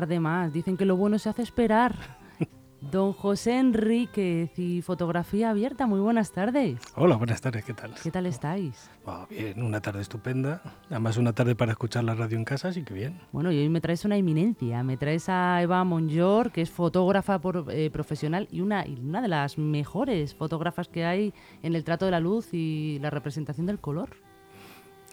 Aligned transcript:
tarde 0.00 0.20
más. 0.20 0.52
Dicen 0.52 0.76
que 0.76 0.84
lo 0.84 0.96
bueno 0.96 1.18
se 1.18 1.28
hace 1.28 1.42
esperar. 1.42 1.96
Don 2.80 3.12
José 3.12 3.58
Enríquez 3.58 4.56
y 4.56 4.80
Fotografía 4.80 5.50
Abierta, 5.50 5.88
muy 5.88 5.98
buenas 5.98 6.30
tardes. 6.30 6.80
Hola, 6.94 7.16
buenas 7.16 7.40
tardes, 7.40 7.64
¿qué 7.64 7.74
tal? 7.74 7.94
¿Qué 8.00 8.12
tal 8.12 8.26
estáis? 8.26 8.88
bien, 9.28 9.60
una 9.60 9.80
tarde 9.80 10.00
estupenda. 10.00 10.62
Además, 10.88 11.16
una 11.16 11.32
tarde 11.32 11.56
para 11.56 11.72
escuchar 11.72 12.04
la 12.04 12.14
radio 12.14 12.38
en 12.38 12.44
casa, 12.44 12.68
así 12.68 12.84
que 12.84 12.94
bien. 12.94 13.18
Bueno, 13.32 13.50
y 13.50 13.58
hoy 13.58 13.68
me 13.68 13.80
traes 13.80 14.04
una 14.04 14.16
eminencia. 14.16 14.84
Me 14.84 14.96
traes 14.96 15.28
a 15.28 15.60
Eva 15.60 15.82
Monjor, 15.82 16.52
que 16.52 16.62
es 16.62 16.70
fotógrafa 16.70 17.40
eh, 17.70 17.90
profesional 17.90 18.46
y 18.52 18.60
una, 18.60 18.86
y 18.86 19.00
una 19.00 19.20
de 19.20 19.26
las 19.26 19.58
mejores 19.58 20.36
fotógrafas 20.36 20.86
que 20.86 21.04
hay 21.04 21.34
en 21.64 21.74
el 21.74 21.82
trato 21.82 22.04
de 22.04 22.12
la 22.12 22.20
luz 22.20 22.54
y 22.54 23.00
la 23.00 23.10
representación 23.10 23.66
del 23.66 23.80
color. 23.80 24.27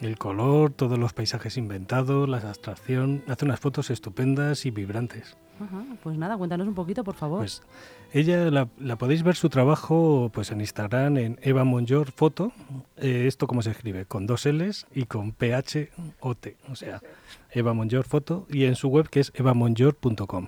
El 0.02 0.18
color, 0.18 0.72
todos 0.72 1.00
los 1.00 1.14
paisajes 1.14 1.56
inventados, 1.56 2.28
la 2.28 2.38
abstracción, 2.38 3.24
hace 3.28 3.46
unas 3.46 3.62
fotos 3.62 3.90
estupendas 3.90 4.66
y 4.66 4.72
vibrantes. 4.72 5.38
pues 6.04 6.18
nada, 6.18 6.38
cuéntanos 6.38 6.68
un 6.68 6.74
poquito, 6.74 7.04
por 7.06 7.16
favor. 7.16 7.40
Pues 7.40 7.64
ella 8.12 8.52
la, 8.52 8.96
podéis 8.98 9.24
ver 9.24 9.36
su 9.36 9.48
trabajo 9.48 10.30
pues 10.34 10.52
en 10.52 10.60
Instagram 10.60 11.18
en 11.18 11.40
Eva 11.42 11.64
Monjor 11.64 12.12
Foto. 12.12 12.52
Eh, 12.98 13.24
esto 13.26 13.48
cómo 13.48 13.62
se 13.62 13.72
escribe, 13.72 14.06
con 14.06 14.28
dos 14.28 14.46
L's 14.46 14.86
y 14.94 15.06
con 15.06 15.32
PH 15.32 15.92
o 16.20 16.36
T, 16.36 16.58
o 16.70 16.76
sea, 16.76 17.02
Eva 17.52 17.74
Monjor 17.74 18.04
Foto 18.04 18.48
y 18.50 18.66
en 18.66 18.76
su 18.76 18.90
web 18.90 19.10
que 19.10 19.22
es 19.22 19.32
evamonjor.com. 19.34 20.48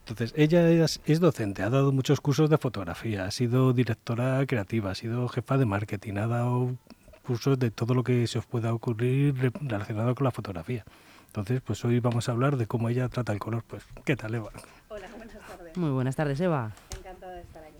Entonces, 0.00 0.34
ella 0.36 0.68
es, 0.68 1.00
es, 1.04 1.20
docente, 1.20 1.62
ha 1.62 1.70
dado 1.70 1.92
muchos 1.92 2.20
cursos 2.20 2.50
de 2.50 2.58
fotografía, 2.58 3.26
ha 3.26 3.30
sido 3.30 3.72
directora 3.72 4.44
creativa, 4.44 4.90
ha 4.90 4.94
sido 4.96 5.28
jefa 5.28 5.56
de 5.56 5.66
marketing, 5.66 6.14
ha 6.14 6.26
dado 6.26 6.76
cursos 7.20 7.58
de 7.58 7.70
todo 7.70 7.94
lo 7.94 8.04
que 8.04 8.26
se 8.26 8.38
os 8.38 8.46
pueda 8.46 8.72
ocurrir 8.74 9.52
relacionado 9.60 10.14
con 10.14 10.24
la 10.24 10.30
fotografía. 10.30 10.84
Entonces, 11.26 11.60
pues 11.60 11.84
hoy 11.84 12.00
vamos 12.00 12.28
a 12.28 12.32
hablar 12.32 12.56
de 12.56 12.66
cómo 12.66 12.88
ella 12.88 13.08
trata 13.08 13.32
el 13.32 13.38
color. 13.38 13.62
Pues, 13.66 13.84
¿qué 14.04 14.16
tal, 14.16 14.34
Eva? 14.34 14.50
Hola, 14.88 15.08
buenas 15.16 15.38
tardes. 15.38 15.76
Muy 15.76 15.90
buenas 15.90 16.16
tardes, 16.16 16.40
Eva. 16.40 16.72
Encantada 16.98 17.34
de 17.34 17.42
estar 17.42 17.62
aquí. 17.62 17.76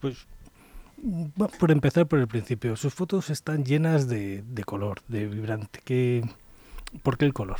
Pues, 0.00 0.26
por 1.58 1.70
empezar 1.70 2.06
por 2.06 2.18
el 2.18 2.28
principio, 2.28 2.76
sus 2.76 2.92
fotos 2.92 3.30
están 3.30 3.64
llenas 3.64 4.06
de, 4.06 4.42
de 4.42 4.64
color, 4.64 5.00
de 5.08 5.26
vibrante. 5.26 5.80
¿Qué, 5.82 6.22
¿Por 7.02 7.16
qué 7.16 7.24
el 7.24 7.32
color? 7.32 7.58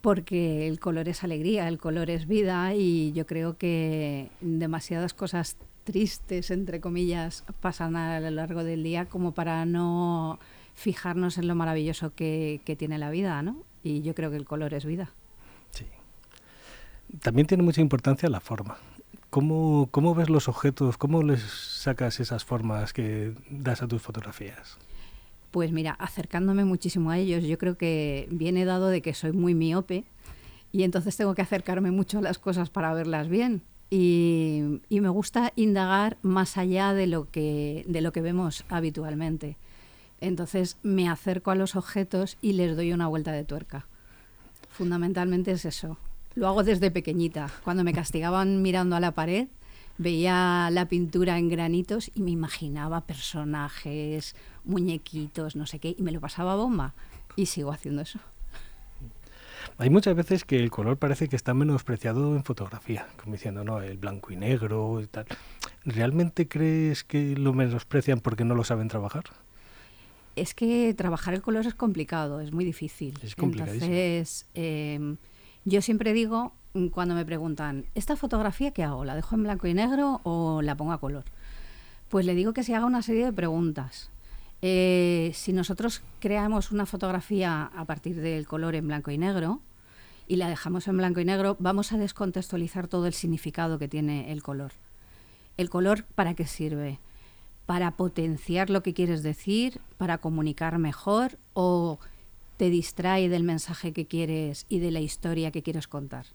Porque 0.00 0.68
el 0.68 0.78
color 0.80 1.08
es 1.08 1.24
alegría, 1.24 1.66
el 1.66 1.78
color 1.78 2.10
es 2.10 2.26
vida 2.26 2.74
y 2.74 3.12
yo 3.12 3.26
creo 3.26 3.56
que 3.56 4.30
demasiadas 4.40 5.14
cosas 5.14 5.56
tristes, 5.88 6.50
entre 6.50 6.82
comillas, 6.82 7.44
pasan 7.62 7.96
a 7.96 8.20
lo 8.20 8.30
largo 8.30 8.62
del 8.62 8.82
día 8.82 9.06
como 9.06 9.32
para 9.32 9.64
no 9.64 10.38
fijarnos 10.74 11.38
en 11.38 11.48
lo 11.48 11.54
maravilloso 11.54 12.12
que, 12.14 12.60
tiene 12.78 12.98
la 12.98 13.08
vida, 13.08 13.40
¿no? 13.40 13.56
Y 13.82 14.02
yo 14.02 14.14
creo 14.14 14.30
que 14.30 14.36
el 14.36 14.44
color 14.44 14.74
es 14.74 14.84
vida. 14.84 15.14
Sí. 15.70 15.86
También 17.22 17.46
tiene 17.46 17.62
mucha 17.62 17.80
importancia 17.80 18.28
la 18.28 18.40
forma. 18.40 18.76
¿Cómo, 19.30 19.88
¿Cómo 19.90 20.14
ves 20.14 20.28
los 20.28 20.46
objetos? 20.48 20.98
¿Cómo 20.98 21.22
les 21.22 21.40
sacas 21.40 22.20
esas 22.20 22.44
formas 22.44 22.92
que 22.92 23.32
das 23.48 23.80
a 23.80 23.88
tus 23.88 24.02
fotografías? 24.02 24.76
Pues 25.50 25.72
mira, 25.72 25.92
acercándome 25.92 26.66
muchísimo 26.66 27.10
a 27.10 27.16
ellos, 27.16 27.44
yo 27.44 27.56
creo 27.56 27.78
que 27.78 28.28
viene 28.30 28.66
dado 28.66 28.88
de 28.88 29.00
que 29.00 29.14
soy 29.14 29.32
muy 29.32 29.54
miope 29.54 30.04
y 30.70 30.82
entonces 30.82 31.16
tengo 31.16 31.34
que 31.34 31.40
acercarme 31.40 31.90
mucho 31.92 32.18
a 32.18 32.22
las 32.22 32.38
cosas 32.38 32.68
para 32.68 32.92
verlas 32.92 33.30
bien. 33.30 33.62
Y, 33.90 34.80
me 34.90 35.08
gusta 35.08 35.52
indagar 35.56 36.18
más 36.22 36.58
allá 36.58 36.92
de 36.92 37.06
lo, 37.06 37.30
que, 37.30 37.84
de 37.88 38.00
lo 38.00 38.12
que 38.12 38.20
vemos 38.20 38.64
habitualmente. 38.68 39.56
Entonces 40.20 40.76
me 40.82 41.08
acerco 41.08 41.50
a 41.50 41.54
los 41.54 41.76
objetos 41.76 42.36
y 42.42 42.52
les 42.52 42.76
doy 42.76 42.92
una 42.92 43.06
vuelta 43.06 43.32
de 43.32 43.44
tuerca. 43.44 43.86
Fundamentalmente 44.68 45.52
es 45.52 45.64
eso. 45.64 45.96
Lo 46.34 46.48
hago 46.48 46.64
desde 46.64 46.90
pequeñita. 46.90 47.50
Cuando 47.64 47.84
me 47.84 47.92
castigaban 47.92 48.62
mirando 48.62 48.96
a 48.96 49.00
la 49.00 49.12
pared, 49.12 49.48
veía 49.96 50.70
la 50.70 50.88
pintura 50.88 51.38
en 51.38 51.48
granitos 51.48 52.10
y 52.14 52.22
me 52.22 52.30
imaginaba 52.30 53.00
personajes, 53.02 54.36
muñequitos, 54.64 55.56
no 55.56 55.66
sé 55.66 55.78
qué, 55.78 55.94
y 55.98 56.02
me 56.02 56.12
lo 56.12 56.20
pasaba 56.20 56.56
bomba. 56.56 56.94
Y 57.36 57.46
sigo 57.46 57.72
haciendo 57.72 58.02
eso. 58.02 58.20
Hay 59.76 59.90
muchas 59.90 60.16
veces 60.16 60.44
que 60.44 60.58
el 60.58 60.70
color 60.70 60.96
parece 60.96 61.28
que 61.28 61.36
está 61.36 61.54
menospreciado 61.54 62.34
en 62.34 62.44
fotografía, 62.44 63.06
como 63.22 63.34
diciendo, 63.34 63.64
no, 63.64 63.80
el 63.80 63.98
blanco 63.98 64.32
y 64.32 64.36
negro 64.36 65.00
y 65.00 65.06
tal. 65.06 65.26
¿Realmente 65.84 66.48
crees 66.48 67.04
que 67.04 67.36
lo 67.36 67.52
menosprecian 67.52 68.20
porque 68.20 68.44
no 68.44 68.54
lo 68.54 68.64
saben 68.64 68.88
trabajar? 68.88 69.24
Es 70.36 70.54
que 70.54 70.94
trabajar 70.94 71.34
el 71.34 71.42
color 71.42 71.66
es 71.66 71.74
complicado, 71.74 72.40
es 72.40 72.52
muy 72.52 72.64
difícil. 72.64 73.18
Es 73.22 73.34
complicadísimo. 73.34 73.92
Entonces, 73.92 74.46
em, 74.54 75.16
yo 75.64 75.82
siempre 75.82 76.12
digo, 76.12 76.54
mm, 76.74 76.88
cuando 76.88 77.14
me 77.14 77.24
preguntan, 77.24 77.86
¿esta 77.94 78.16
fotografía 78.16 78.72
qué 78.72 78.84
hago? 78.84 79.04
¿La 79.04 79.14
dejo 79.14 79.34
en 79.34 79.42
blanco 79.42 79.66
y 79.66 79.74
negro 79.74 80.20
o 80.24 80.62
la 80.62 80.76
pongo 80.76 80.92
a 80.92 80.98
color? 80.98 81.24
Pues 82.08 82.24
le 82.24 82.34
digo 82.34 82.52
que 82.52 82.62
se 82.62 82.74
haga 82.74 82.86
una 82.86 83.02
serie 83.02 83.24
de 83.24 83.32
preguntas. 83.32 84.10
Eh, 84.60 85.30
si 85.34 85.52
nosotros 85.52 86.02
creamos 86.18 86.72
una 86.72 86.86
fotografía 86.86 87.70
a 87.74 87.84
partir 87.84 88.20
del 88.20 88.46
color 88.46 88.74
en 88.74 88.88
blanco 88.88 89.10
y 89.10 89.18
negro 89.18 89.60
y 90.26 90.36
la 90.36 90.48
dejamos 90.48 90.88
en 90.88 90.96
blanco 90.96 91.20
y 91.20 91.24
negro, 91.24 91.56
vamos 91.60 91.92
a 91.92 91.98
descontextualizar 91.98 92.88
todo 92.88 93.06
el 93.06 93.12
significado 93.14 93.78
que 93.78 93.88
tiene 93.88 94.32
el 94.32 94.42
color. 94.42 94.72
¿El 95.56 95.70
color 95.70 96.04
para 96.04 96.34
qué 96.34 96.46
sirve? 96.46 96.98
¿Para 97.66 97.92
potenciar 97.92 98.70
lo 98.70 98.82
que 98.82 98.94
quieres 98.94 99.22
decir? 99.22 99.80
¿Para 99.96 100.18
comunicar 100.18 100.78
mejor? 100.78 101.38
¿O 101.54 101.98
te 102.56 102.70
distrae 102.70 103.28
del 103.28 103.44
mensaje 103.44 103.92
que 103.92 104.06
quieres 104.06 104.66
y 104.68 104.80
de 104.80 104.90
la 104.90 105.00
historia 105.00 105.50
que 105.50 105.62
quieres 105.62 105.86
contar? 105.86 106.26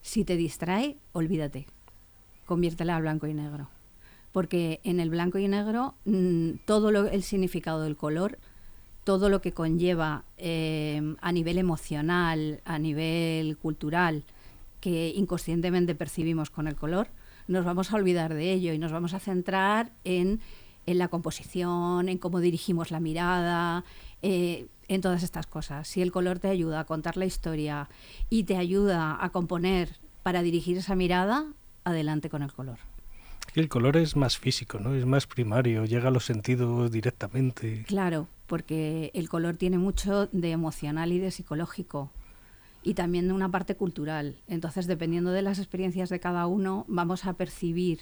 Si 0.00 0.24
te 0.24 0.36
distrae, 0.36 0.96
olvídate. 1.12 1.66
Conviértela 2.46 2.96
a 2.96 3.00
blanco 3.00 3.26
y 3.26 3.34
negro 3.34 3.68
porque 4.32 4.80
en 4.84 5.00
el 5.00 5.10
blanco 5.10 5.38
y 5.38 5.48
negro 5.48 5.94
mm, 6.04 6.50
todo 6.64 6.90
el 6.90 7.22
significado 7.22 7.82
del 7.82 7.96
color, 7.96 8.38
todo 9.04 9.28
lo 9.28 9.40
que 9.40 9.52
conlleva 9.52 10.24
eh, 10.36 11.16
a 11.20 11.32
nivel 11.32 11.58
emocional, 11.58 12.60
a 12.64 12.78
nivel 12.78 13.56
cultural, 13.58 14.24
que 14.80 15.12
inconscientemente 15.14 15.94
percibimos 15.94 16.50
con 16.50 16.66
el 16.66 16.76
color, 16.76 17.08
nos 17.48 17.64
vamos 17.64 17.92
a 17.92 17.96
olvidar 17.96 18.34
de 18.34 18.52
ello 18.52 18.72
y 18.72 18.78
nos 18.78 18.92
vamos 18.92 19.14
a 19.14 19.18
centrar 19.18 19.90
en, 20.04 20.40
la 20.86 21.08
composición, 21.08 22.08
en 22.08 22.18
cómo 22.18 22.40
dirigimos 22.40 22.90
la 22.90 23.00
mirada, 23.00 23.84
eh, 24.22 24.66
en 24.88 25.00
todas 25.00 25.22
estas 25.22 25.46
cosas. 25.46 25.86
Si 25.86 26.02
el 26.02 26.12
color 26.12 26.38
te 26.38 26.48
ayuda 26.48 26.80
a 26.80 26.84
contar 26.84 27.16
la 27.16 27.26
historia 27.26 27.88
y 28.28 28.44
te 28.44 28.56
ayuda 28.56 29.18
a 29.20 29.30
componer 29.30 29.96
para 30.22 30.42
dirigir 30.42 30.78
esa 30.78 30.94
mirada, 30.94 31.46
adelante 31.84 32.28
con 32.28 32.42
el 32.42 32.52
color. 32.52 32.78
El 33.54 33.68
color 33.68 33.96
es 33.96 34.16
más 34.16 34.38
físico, 34.38 34.78
¿no? 34.78 34.94
Es 34.94 35.06
más 35.06 35.26
primario, 35.26 35.84
llega 35.84 36.08
a 36.08 36.12
los 36.12 36.24
sentidos 36.24 36.90
directamente. 36.90 37.84
Claro, 37.86 38.28
porque 38.46 39.10
el 39.14 39.28
color 39.28 39.56
tiene 39.56 39.78
mucho 39.78 40.28
de 40.32 40.50
emocional 40.52 41.12
y 41.12 41.18
de 41.18 41.30
psicológico 41.30 42.10
y 42.82 42.94
también 42.94 43.28
de 43.28 43.34
una 43.34 43.50
parte 43.50 43.74
cultural. 43.74 44.36
Entonces, 44.48 44.86
dependiendo 44.86 45.32
de 45.32 45.42
las 45.42 45.58
experiencias 45.58 46.08
de 46.08 46.20
cada 46.20 46.46
uno, 46.46 46.84
vamos 46.88 47.26
a 47.26 47.34
percibir 47.34 48.00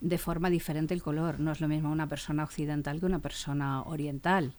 de 0.00 0.18
forma 0.18 0.50
diferente 0.50 0.94
el 0.94 1.02
color. 1.02 1.40
No 1.40 1.52
es 1.52 1.60
lo 1.60 1.68
mismo 1.68 1.90
una 1.90 2.06
persona 2.06 2.44
occidental 2.44 3.00
que 3.00 3.06
una 3.06 3.18
persona 3.18 3.82
oriental. 3.82 4.54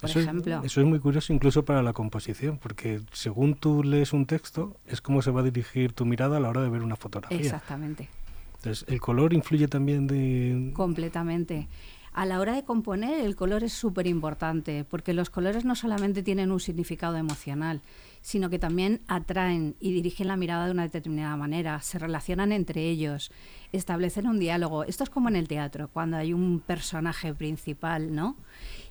Por 0.00 0.10
ejemplo. 0.10 0.62
eso 0.62 0.80
es 0.80 0.86
muy 0.86 1.00
curioso 1.00 1.32
incluso 1.32 1.64
para 1.64 1.82
la 1.82 1.92
composición, 1.92 2.58
porque 2.58 3.00
según 3.12 3.54
tú 3.54 3.82
lees 3.82 4.12
un 4.12 4.26
texto, 4.26 4.76
es 4.86 5.00
como 5.00 5.22
se 5.22 5.32
va 5.32 5.40
a 5.40 5.42
dirigir 5.42 5.92
tu 5.92 6.04
mirada 6.04 6.36
a 6.36 6.40
la 6.40 6.48
hora 6.48 6.62
de 6.62 6.68
ver 6.68 6.82
una 6.82 6.94
fotografía. 6.94 7.38
Exactamente. 7.38 8.08
Entonces, 8.58 8.84
¿el 8.88 9.00
color 9.00 9.32
influye 9.32 9.68
también 9.68 10.06
de...? 10.06 10.72
Completamente. 10.74 11.68
A 12.12 12.26
la 12.26 12.40
hora 12.40 12.54
de 12.54 12.64
componer, 12.64 13.24
el 13.24 13.36
color 13.36 13.62
es 13.62 13.72
súper 13.72 14.08
importante, 14.08 14.84
porque 14.84 15.12
los 15.12 15.30
colores 15.30 15.64
no 15.64 15.76
solamente 15.76 16.24
tienen 16.24 16.50
un 16.50 16.58
significado 16.58 17.16
emocional, 17.16 17.80
sino 18.22 18.50
que 18.50 18.58
también 18.58 19.02
atraen 19.06 19.76
y 19.78 19.92
dirigen 19.92 20.26
la 20.26 20.36
mirada 20.36 20.66
de 20.66 20.72
una 20.72 20.82
determinada 20.82 21.36
manera, 21.36 21.80
se 21.80 22.00
relacionan 22.00 22.50
entre 22.50 22.88
ellos, 22.88 23.30
establecen 23.70 24.26
un 24.26 24.40
diálogo. 24.40 24.82
Esto 24.82 25.04
es 25.04 25.10
como 25.10 25.28
en 25.28 25.36
el 25.36 25.46
teatro, 25.46 25.90
cuando 25.92 26.16
hay 26.16 26.32
un 26.32 26.58
personaje 26.58 27.32
principal, 27.34 28.12
¿no? 28.12 28.36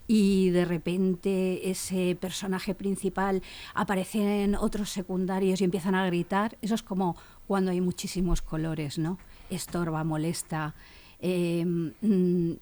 Y 0.08 0.52
de 0.52 0.64
repente 0.64 1.70
ese 1.70 2.16
personaje 2.16 2.76
principal 2.76 3.42
aparece 3.74 4.46
en 4.46 4.56
otros 4.56 4.90
secundarios 4.90 5.60
y 5.60 5.66
empiezan 5.66 5.96
a 5.96 6.06
gritar. 6.06 6.58
Eso 6.62 6.76
es 6.76 6.84
como 6.84 7.18
cuando 7.46 7.72
hay 7.72 7.82
muchísimos 7.82 8.42
colores, 8.42 8.98
¿no? 8.98 9.18
Estorba, 9.50 10.04
molesta, 10.04 10.76
em, 11.20 11.94
mm, 12.02 12.54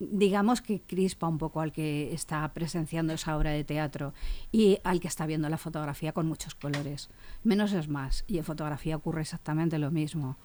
digamos 0.00 0.60
que 0.60 0.80
crispa 0.80 1.26
un 1.26 1.38
poco 1.38 1.60
al 1.60 1.72
que 1.72 2.12
está 2.12 2.46
presenciando 2.54 3.12
esa 3.12 3.36
obra 3.36 3.50
de 3.50 3.64
teatro 3.64 4.14
y 4.52 4.78
al 4.84 5.00
que 5.00 5.08
está 5.08 5.26
viendo 5.26 5.48
la 5.48 5.58
fotografía 5.58 6.12
con 6.12 6.26
muchos 6.26 6.54
colores. 6.54 7.10
Menos 7.42 7.72
es 7.72 7.88
más, 7.88 8.24
y 8.28 8.38
en 8.38 8.44
fotografía 8.44 8.96
ocurre 8.96 9.22
exactamente 9.22 9.78
lo 9.78 9.90
mismo. 9.90 10.36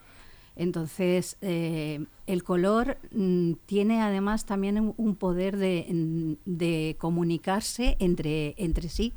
Entonces, 0.56 1.38
eh, 1.42 2.06
el 2.28 2.44
color 2.44 2.98
mm, 3.12 3.54
tiene 3.66 4.02
además 4.02 4.46
también 4.46 4.94
un, 4.96 5.16
poder 5.16 5.58
de, 5.58 6.38
de, 6.46 6.96
comunicarse 7.00 7.98
entre, 8.00 8.54
entre 8.58 8.90
sí 8.90 9.14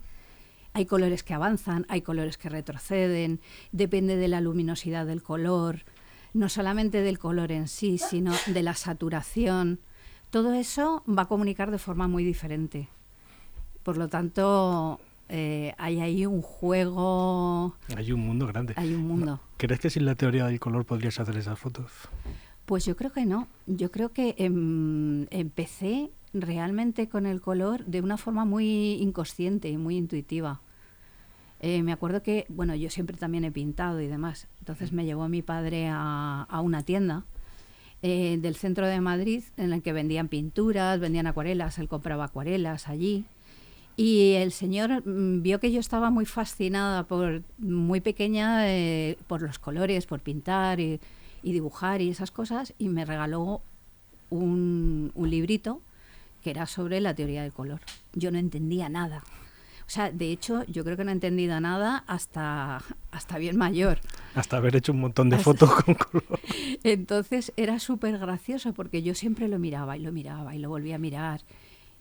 hay 0.77 0.85
colores 0.85 1.23
que 1.23 1.33
avanzan, 1.33 1.87
hay 1.89 2.03
colores 2.03 2.37
que 2.37 2.51
retroceden, 2.51 3.41
depende 3.73 4.17
de 4.17 4.29
la 4.29 4.43
luminosidad 4.43 5.07
del 5.07 5.23
color, 5.23 5.85
no 6.37 6.49
solamente 6.49 7.01
del 7.03 7.19
color 7.19 7.51
en 7.51 7.67
sí, 7.67 7.99
sino 7.99 8.33
de 8.47 8.63
la 8.63 8.75
saturación. 8.75 9.81
Todo 10.31 10.53
eso 10.53 11.03
va 11.09 11.23
a 11.23 11.27
comunicar 11.27 11.71
de 11.71 11.79
forma 11.79 12.09
muy 12.09 12.25
diferente. 12.25 12.89
Por 13.83 13.97
lo 13.97 14.09
tanto, 14.09 15.01
eh, 15.29 15.75
hay 15.79 16.01
ahí 16.01 16.27
un 16.27 16.43
juego. 16.43 17.75
Hay 17.97 18.13
un 18.13 18.21
mundo 18.21 18.47
grande. 18.47 18.75
Hay 18.77 18.95
un 18.95 19.07
mundo. 19.07 19.41
¿Crees 19.57 19.81
que 19.81 19.91
sin 19.91 20.05
la 20.05 20.15
teoría 20.15 20.47
del 20.47 20.61
color 20.61 20.85
podrías 20.85 21.19
hacer 21.19 21.37
esas 21.37 21.59
fotos? 21.59 21.91
Pues 22.67 22.85
yo 22.85 22.97
creo 22.97 23.13
que 23.13 23.25
no. 23.25 23.49
Yo 23.67 23.91
creo 23.91 24.13
que 24.13 24.35
em, 24.39 25.27
empecé 25.31 26.11
realmente 26.35 27.09
con 27.09 27.25
el 27.25 27.41
color 27.41 27.85
de 27.87 28.03
una 28.03 28.19
forma 28.19 28.45
muy 28.45 28.95
inconsciente 28.95 29.71
y 29.71 29.79
muy 29.79 29.97
intuitiva. 29.97 30.61
Eh, 31.61 31.83
me 31.83 31.93
acuerdo 31.93 32.23
que, 32.23 32.45
bueno, 32.49 32.75
yo 32.75 32.91
siempre 32.91 33.17
también 33.17 33.45
he 33.45 33.51
pintado 33.51 34.01
y 34.01 34.07
demás. 34.07 34.49
Entonces 34.59 34.93
me 34.93 35.05
llevó 35.05 35.29
mi 35.29 35.43
padre 35.43 35.89
a, 35.91 36.61
una 36.63 36.83
tienda 36.83 37.25
eh, 38.03 38.39
del 38.41 38.57
centro 38.57 38.87
de 38.87 39.01
Madrid 39.01 39.43
en 39.57 39.71
la 39.71 39.81
que 39.81 39.93
vendían 39.93 40.29
pinturas, 40.29 41.01
vendían 41.01 41.27
acuarelas. 41.27 41.79
Él 41.79 41.89
compraba 41.89 42.25
acuarelas 42.25 42.89
allí. 42.89 43.25
Y 43.97 44.33
el 44.33 44.53
señor 44.53 45.07
mm, 45.07 45.43
vio 45.43 45.59
que 45.59 45.73
yo 45.73 45.81
estaba 45.81 46.11
muy 46.11 46.27
fascinada 46.27 47.05
por, 47.05 47.43
muy 47.59 48.01
pequeña, 48.01 48.69
eh, 48.69 49.17
por 49.27 49.41
los 49.41 49.59
colores, 49.59 50.07
por 50.07 50.21
pintar 50.21 50.81
y, 50.81 51.01
dibujar 51.43 52.03
y 52.03 52.11
esas 52.11 52.33
cosas, 52.33 52.75
y 52.77 52.89
me 52.89 53.05
regaló 53.05 53.63
un, 54.31 55.13
un 55.15 55.31
librito 55.31 55.81
que 56.43 56.51
era 56.51 56.67
sobre 56.67 57.01
la 57.01 57.15
teoría 57.15 57.43
del 57.43 57.53
color. 57.53 57.81
Yo 58.15 58.33
no 58.33 58.39
entendía 58.39 58.89
nada. 58.89 59.23
O 59.87 59.91
sea, 59.91 60.11
de 60.11 60.33
hecho, 60.33 60.65
yo 60.65 60.83
creo 60.83 60.97
que 60.97 61.05
no 61.05 61.11
he 61.11 61.15
entendido 61.15 61.61
nada 61.61 62.03
hasta, 62.09 62.83
hasta 63.13 63.39
bien 63.39 63.57
mayor. 63.57 64.01
Hasta 64.35 64.57
haber 64.57 64.75
hecho 64.75 64.93
un 64.93 65.01
montón 65.01 65.31
de 65.31 65.39
fotos 65.39 65.71
con 65.71 65.95
color. 65.95 66.41
Entonces 66.83 67.53
era 67.57 67.79
súper 67.79 68.19
gracioso 68.19 68.73
porque 68.75 69.03
yo 69.03 69.15
siempre 69.15 69.47
lo 69.47 69.61
miraba 69.61 69.97
y 69.97 70.01
lo 70.01 70.11
miraba 70.11 70.57
y 70.57 70.59
lo 70.59 70.69
volvía 70.69 70.97
a 70.97 70.99
mirar. 70.99 71.43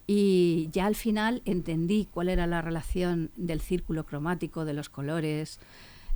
Y 0.07 0.69
ya 0.71 0.87
al 0.87 0.95
final 0.95 1.43
entendí 1.45 2.07
cuál 2.11 2.29
era 2.29 2.47
la 2.47 2.61
relación 2.61 3.31
del 3.35 3.61
círculo 3.61 4.05
cromático, 4.05 4.65
de 4.65 4.73
los 4.73 4.89
colores, 4.89 5.59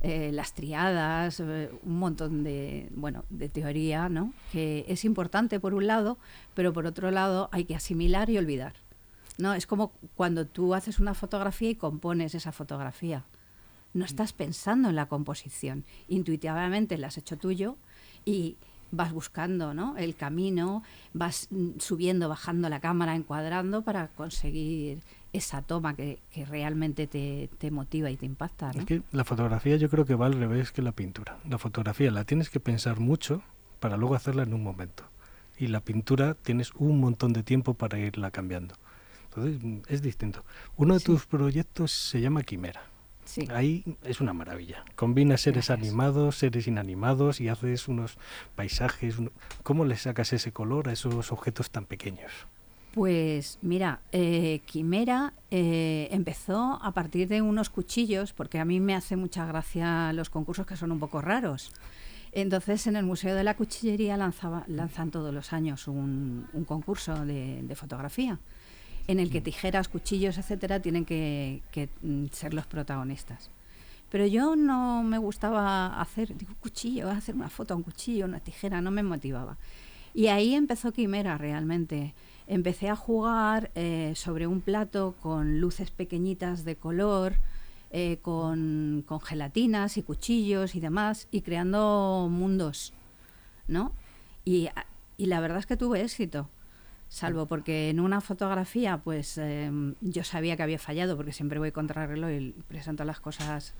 eh, 0.02 0.30
las 0.32 0.54
triadas, 0.54 1.40
eh, 1.40 1.70
un 1.82 1.98
montón 1.98 2.42
de, 2.42 2.88
bueno, 2.94 3.24
de 3.30 3.48
teoría, 3.48 4.08
¿no? 4.08 4.32
Que 4.50 4.84
es 4.88 5.04
importante 5.04 5.60
por 5.60 5.74
un 5.74 5.86
lado, 5.86 6.18
pero 6.54 6.72
por 6.72 6.86
otro 6.86 7.10
lado 7.10 7.48
hay 7.52 7.64
que 7.64 7.74
asimilar 7.76 8.30
y 8.30 8.38
olvidar. 8.38 8.74
¿No? 9.40 9.54
Es 9.54 9.66
como 9.66 9.92
cuando 10.14 10.46
tú 10.46 10.74
haces 10.74 10.98
una 11.00 11.14
fotografía 11.14 11.70
y 11.70 11.74
compones 11.74 12.34
esa 12.34 12.52
fotografía. 12.52 13.24
No 13.92 14.04
estás 14.04 14.32
pensando 14.32 14.88
en 14.88 14.96
la 14.96 15.06
composición. 15.06 15.84
Intuitivamente 16.08 16.96
la 16.96 17.08
has 17.08 17.18
hecho 17.18 17.36
tuyo 17.36 17.76
y 18.24 18.56
vas 18.92 19.12
buscando 19.12 19.74
¿no? 19.74 19.96
el 19.96 20.14
camino, 20.16 20.82
vas 21.12 21.48
mm, 21.50 21.78
subiendo, 21.78 22.28
bajando 22.28 22.68
la 22.68 22.80
cámara, 22.80 23.14
encuadrando 23.14 23.82
para 23.82 24.08
conseguir 24.08 25.02
esa 25.32 25.62
toma 25.62 25.94
que, 25.94 26.20
realmente 26.48 27.06
te, 27.06 27.70
motiva 27.70 28.10
y 28.10 28.16
te 28.16 28.26
impacta. 28.26 28.70
Es 28.70 28.84
que 28.84 29.02
la 29.12 29.24
fotografía 29.24 29.76
yo 29.76 29.88
creo 29.88 30.04
que 30.04 30.14
va 30.14 30.26
al 30.26 30.34
revés 30.34 30.72
que 30.72 30.82
la 30.82 30.92
pintura. 30.92 31.38
La 31.48 31.58
fotografía 31.58 32.10
la 32.10 32.24
tienes 32.24 32.50
que 32.50 32.58
pensar 32.58 32.98
mucho 32.98 33.42
para 33.78 33.96
luego 33.96 34.14
hacerla 34.14 34.42
en 34.42 34.54
un 34.54 34.62
momento. 34.62 35.04
Y 35.56 35.68
la 35.68 35.80
pintura 35.80 36.34
tienes 36.34 36.72
un 36.74 37.00
montón 37.00 37.32
de 37.32 37.42
tiempo 37.42 37.74
para 37.74 37.98
irla 37.98 38.30
cambiando. 38.30 38.74
Entonces 39.30 39.62
mm, 39.62 39.78
es 39.88 40.02
distinto. 40.02 40.44
Uno 40.76 40.94
de 40.94 41.00
tus 41.00 41.26
proyectos 41.26 41.92
se 41.92 42.20
llama 42.20 42.42
Quimera. 42.42 42.82
Sí. 43.24 43.46
Ahí 43.52 43.84
es 44.02 44.20
una 44.20 44.32
maravilla. 44.32 44.84
Combina 44.96 45.36
seres 45.36 45.70
animados, 45.70 46.36
seres 46.36 46.66
inanimados 46.66 47.40
y 47.40 47.48
haces 47.48 47.86
unos 47.86 48.18
paisajes. 48.56 49.16
¿Cómo 49.62 49.84
le 49.84 49.96
sacas 49.96 50.32
ese 50.32 50.50
color 50.50 50.88
a 50.88 50.92
esos 50.92 51.30
objetos 51.30 51.70
tan 51.70 51.84
pequeños? 51.84 52.32
Pues 52.92 53.60
mira, 53.62 54.00
eh, 54.10 54.62
Quimera 54.64 55.32
eh, 55.52 56.08
empezó 56.10 56.80
a 56.82 56.90
partir 56.92 57.28
de 57.28 57.40
unos 57.40 57.70
cuchillos, 57.70 58.32
porque 58.32 58.58
a 58.58 58.64
mí 58.64 58.80
me 58.80 58.96
hace 58.96 59.14
mucha 59.14 59.46
gracia 59.46 60.12
los 60.12 60.28
concursos 60.28 60.66
que 60.66 60.76
son 60.76 60.90
un 60.90 60.98
poco 60.98 61.20
raros. 61.20 61.70
Entonces 62.32 62.88
en 62.88 62.96
el 62.96 63.04
Museo 63.04 63.36
de 63.36 63.44
la 63.44 63.54
Cuchillería 63.54 64.16
lanzaba, 64.16 64.64
lanzan 64.66 65.12
todos 65.12 65.32
los 65.32 65.52
años 65.52 65.86
un, 65.86 66.48
concurso 66.66 67.24
de 67.24 67.74
fotografía 67.76 68.40
en 69.10 69.18
el 69.18 69.30
que 69.30 69.40
mm. 69.40 69.44
tijeras, 69.44 69.88
cuchillos, 69.88 70.38
etcétera, 70.38 70.80
tienen 70.80 71.04
que, 71.04 71.62
mm, 72.02 72.26
ser 72.30 72.54
los 72.54 72.66
protagonistas. 72.66 73.50
Pero 74.08 74.26
yo 74.26 74.56
no 74.56 75.02
me 75.02 75.18
gustaba 75.18 76.00
hacer, 76.00 76.36
digo, 76.36 76.54
cuchillo, 76.60 77.10
hacer 77.10 77.34
una 77.34 77.48
foto 77.48 77.74
a 77.74 77.76
un 77.76 77.82
cuchillo, 77.82 78.24
una 78.24 78.40
tijera, 78.40 78.80
no 78.80 78.90
me 78.90 79.02
motivaba. 79.02 79.56
Y 80.14 80.28
ahí 80.28 80.54
empezó 80.54 80.92
Quimera 80.92 81.38
realmente. 81.38 82.14
Empecé 82.46 82.88
a 82.88 82.96
jugar 82.96 83.70
eh, 83.74 84.12
sobre 84.16 84.46
un 84.46 84.60
plato 84.60 85.14
con 85.20 85.60
luces 85.60 85.90
pequeñitas 85.90 86.64
de 86.64 86.76
color, 86.76 87.34
eh, 87.90 88.18
con, 88.22 89.04
con, 89.06 89.20
gelatinas 89.20 89.96
y 89.96 90.02
cuchillos 90.02 90.74
y 90.74 90.80
demás, 90.80 91.28
y 91.30 91.42
creando 91.42 92.28
mundos, 92.30 92.92
¿no? 93.68 93.92
Y, 94.44 94.68
y 95.16 95.26
la 95.26 95.40
verdad 95.40 95.58
es 95.58 95.66
que 95.66 95.76
tuve 95.76 96.02
éxito 96.02 96.48
salvo 97.10 97.46
porque 97.46 97.90
en 97.90 97.98
una 97.98 98.20
fotografía 98.20 98.98
pues 98.98 99.36
em, 99.36 99.96
yo 100.00 100.22
sabía 100.22 100.56
que 100.56 100.62
había 100.62 100.78
fallado 100.78 101.16
porque 101.16 101.32
siempre 101.32 101.58
voy 101.58 101.72
contra 101.72 102.08
y 102.32 102.52
presento 102.68 103.04
las 103.04 103.18
cosas 103.18 103.74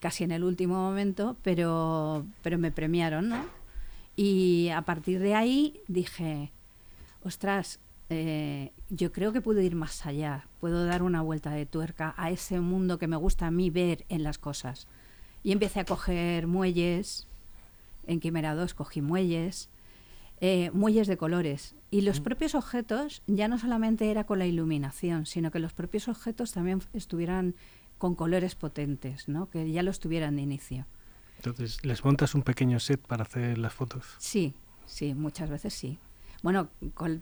casi 0.00 0.24
en 0.24 0.32
el 0.32 0.42
último 0.44 0.74
momento, 0.74 1.36
pero, 1.42 2.26
pero 2.42 2.58
me 2.58 2.72
premiaron, 2.72 3.28
¿no? 3.28 3.44
Y 4.16 4.70
a 4.70 4.82
partir 4.82 5.20
de 5.20 5.34
ahí 5.34 5.80
dije, 5.88 6.52
ostras, 7.22 7.80
eh, 8.08 8.72
yo 8.88 9.12
creo 9.12 9.32
que 9.32 9.42
puedo 9.42 9.60
ir 9.60 9.74
más 9.74 10.06
allá, 10.06 10.46
puedo 10.60 10.86
dar 10.86 11.02
una 11.02 11.20
vuelta 11.20 11.50
de 11.50 11.66
tuerca 11.66 12.14
a 12.16 12.30
ese 12.30 12.60
mundo 12.60 12.98
que 12.98 13.08
me 13.08 13.16
gusta 13.16 13.46
a 13.46 13.50
mí 13.50 13.70
ver 13.70 14.06
en 14.08 14.22
las 14.22 14.38
cosas. 14.38 14.86
Y 15.42 15.52
empecé 15.52 15.80
a 15.80 15.84
coger 15.84 16.46
muelles, 16.46 17.26
en 18.06 18.20
Quimera 18.20 18.54
2 18.54 18.72
cogí 18.72 19.02
muelles, 19.02 19.68
eh, 20.46 20.70
muelles 20.74 21.06
de 21.06 21.16
colores. 21.16 21.74
Y 21.90 22.02
los 22.02 22.20
mm. 22.20 22.22
propios 22.22 22.54
objetos 22.54 23.22
ya 23.26 23.48
no 23.48 23.58
solamente 23.58 24.10
era 24.10 24.24
con 24.24 24.38
la 24.38 24.44
iluminación, 24.44 25.24
sino 25.24 25.50
que 25.50 25.58
los 25.58 25.72
propios 25.72 26.06
objetos 26.06 26.52
también 26.52 26.82
estuvieran 26.92 27.54
con 27.96 28.14
colores 28.14 28.54
potentes, 28.54 29.26
¿no? 29.26 29.48
que 29.48 29.72
ya 29.72 29.82
los 29.82 30.00
tuvieran 30.00 30.36
de 30.36 30.42
inicio. 30.42 30.84
Entonces, 31.36 31.82
¿les 31.82 32.04
montas 32.04 32.34
un 32.34 32.42
pequeño 32.42 32.78
set 32.78 33.00
para 33.00 33.22
hacer 33.22 33.56
las 33.56 33.72
fotos? 33.72 34.04
Sí, 34.18 34.52
sí, 34.84 35.14
muchas 35.14 35.48
veces 35.48 35.72
sí. 35.72 35.98
Bueno, 36.42 36.68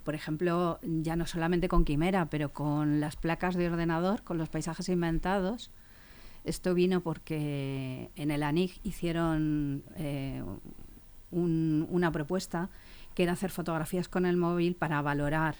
por 0.02 0.16
ejemplo, 0.16 0.80
ya 0.82 1.14
no 1.14 1.28
solamente 1.28 1.68
con 1.68 1.84
Quimera, 1.84 2.26
pero 2.26 2.52
con 2.52 2.98
las 2.98 3.14
placas 3.14 3.54
de 3.54 3.68
ordenador, 3.68 4.24
con 4.24 4.36
los 4.36 4.48
paisajes 4.48 4.88
inventados. 4.88 5.70
Esto 6.42 6.74
vino 6.74 7.02
porque 7.02 8.10
en 8.16 8.32
el 8.32 8.42
ANIG 8.42 8.80
hicieron 8.82 9.84
eh, 9.94 10.42
una 11.30 12.10
propuesta 12.10 12.68
que 13.14 13.28
hacer 13.28 13.50
fotografías 13.50 14.08
con 14.08 14.26
el 14.26 14.36
móvil 14.36 14.74
para 14.74 15.00
valorar 15.02 15.56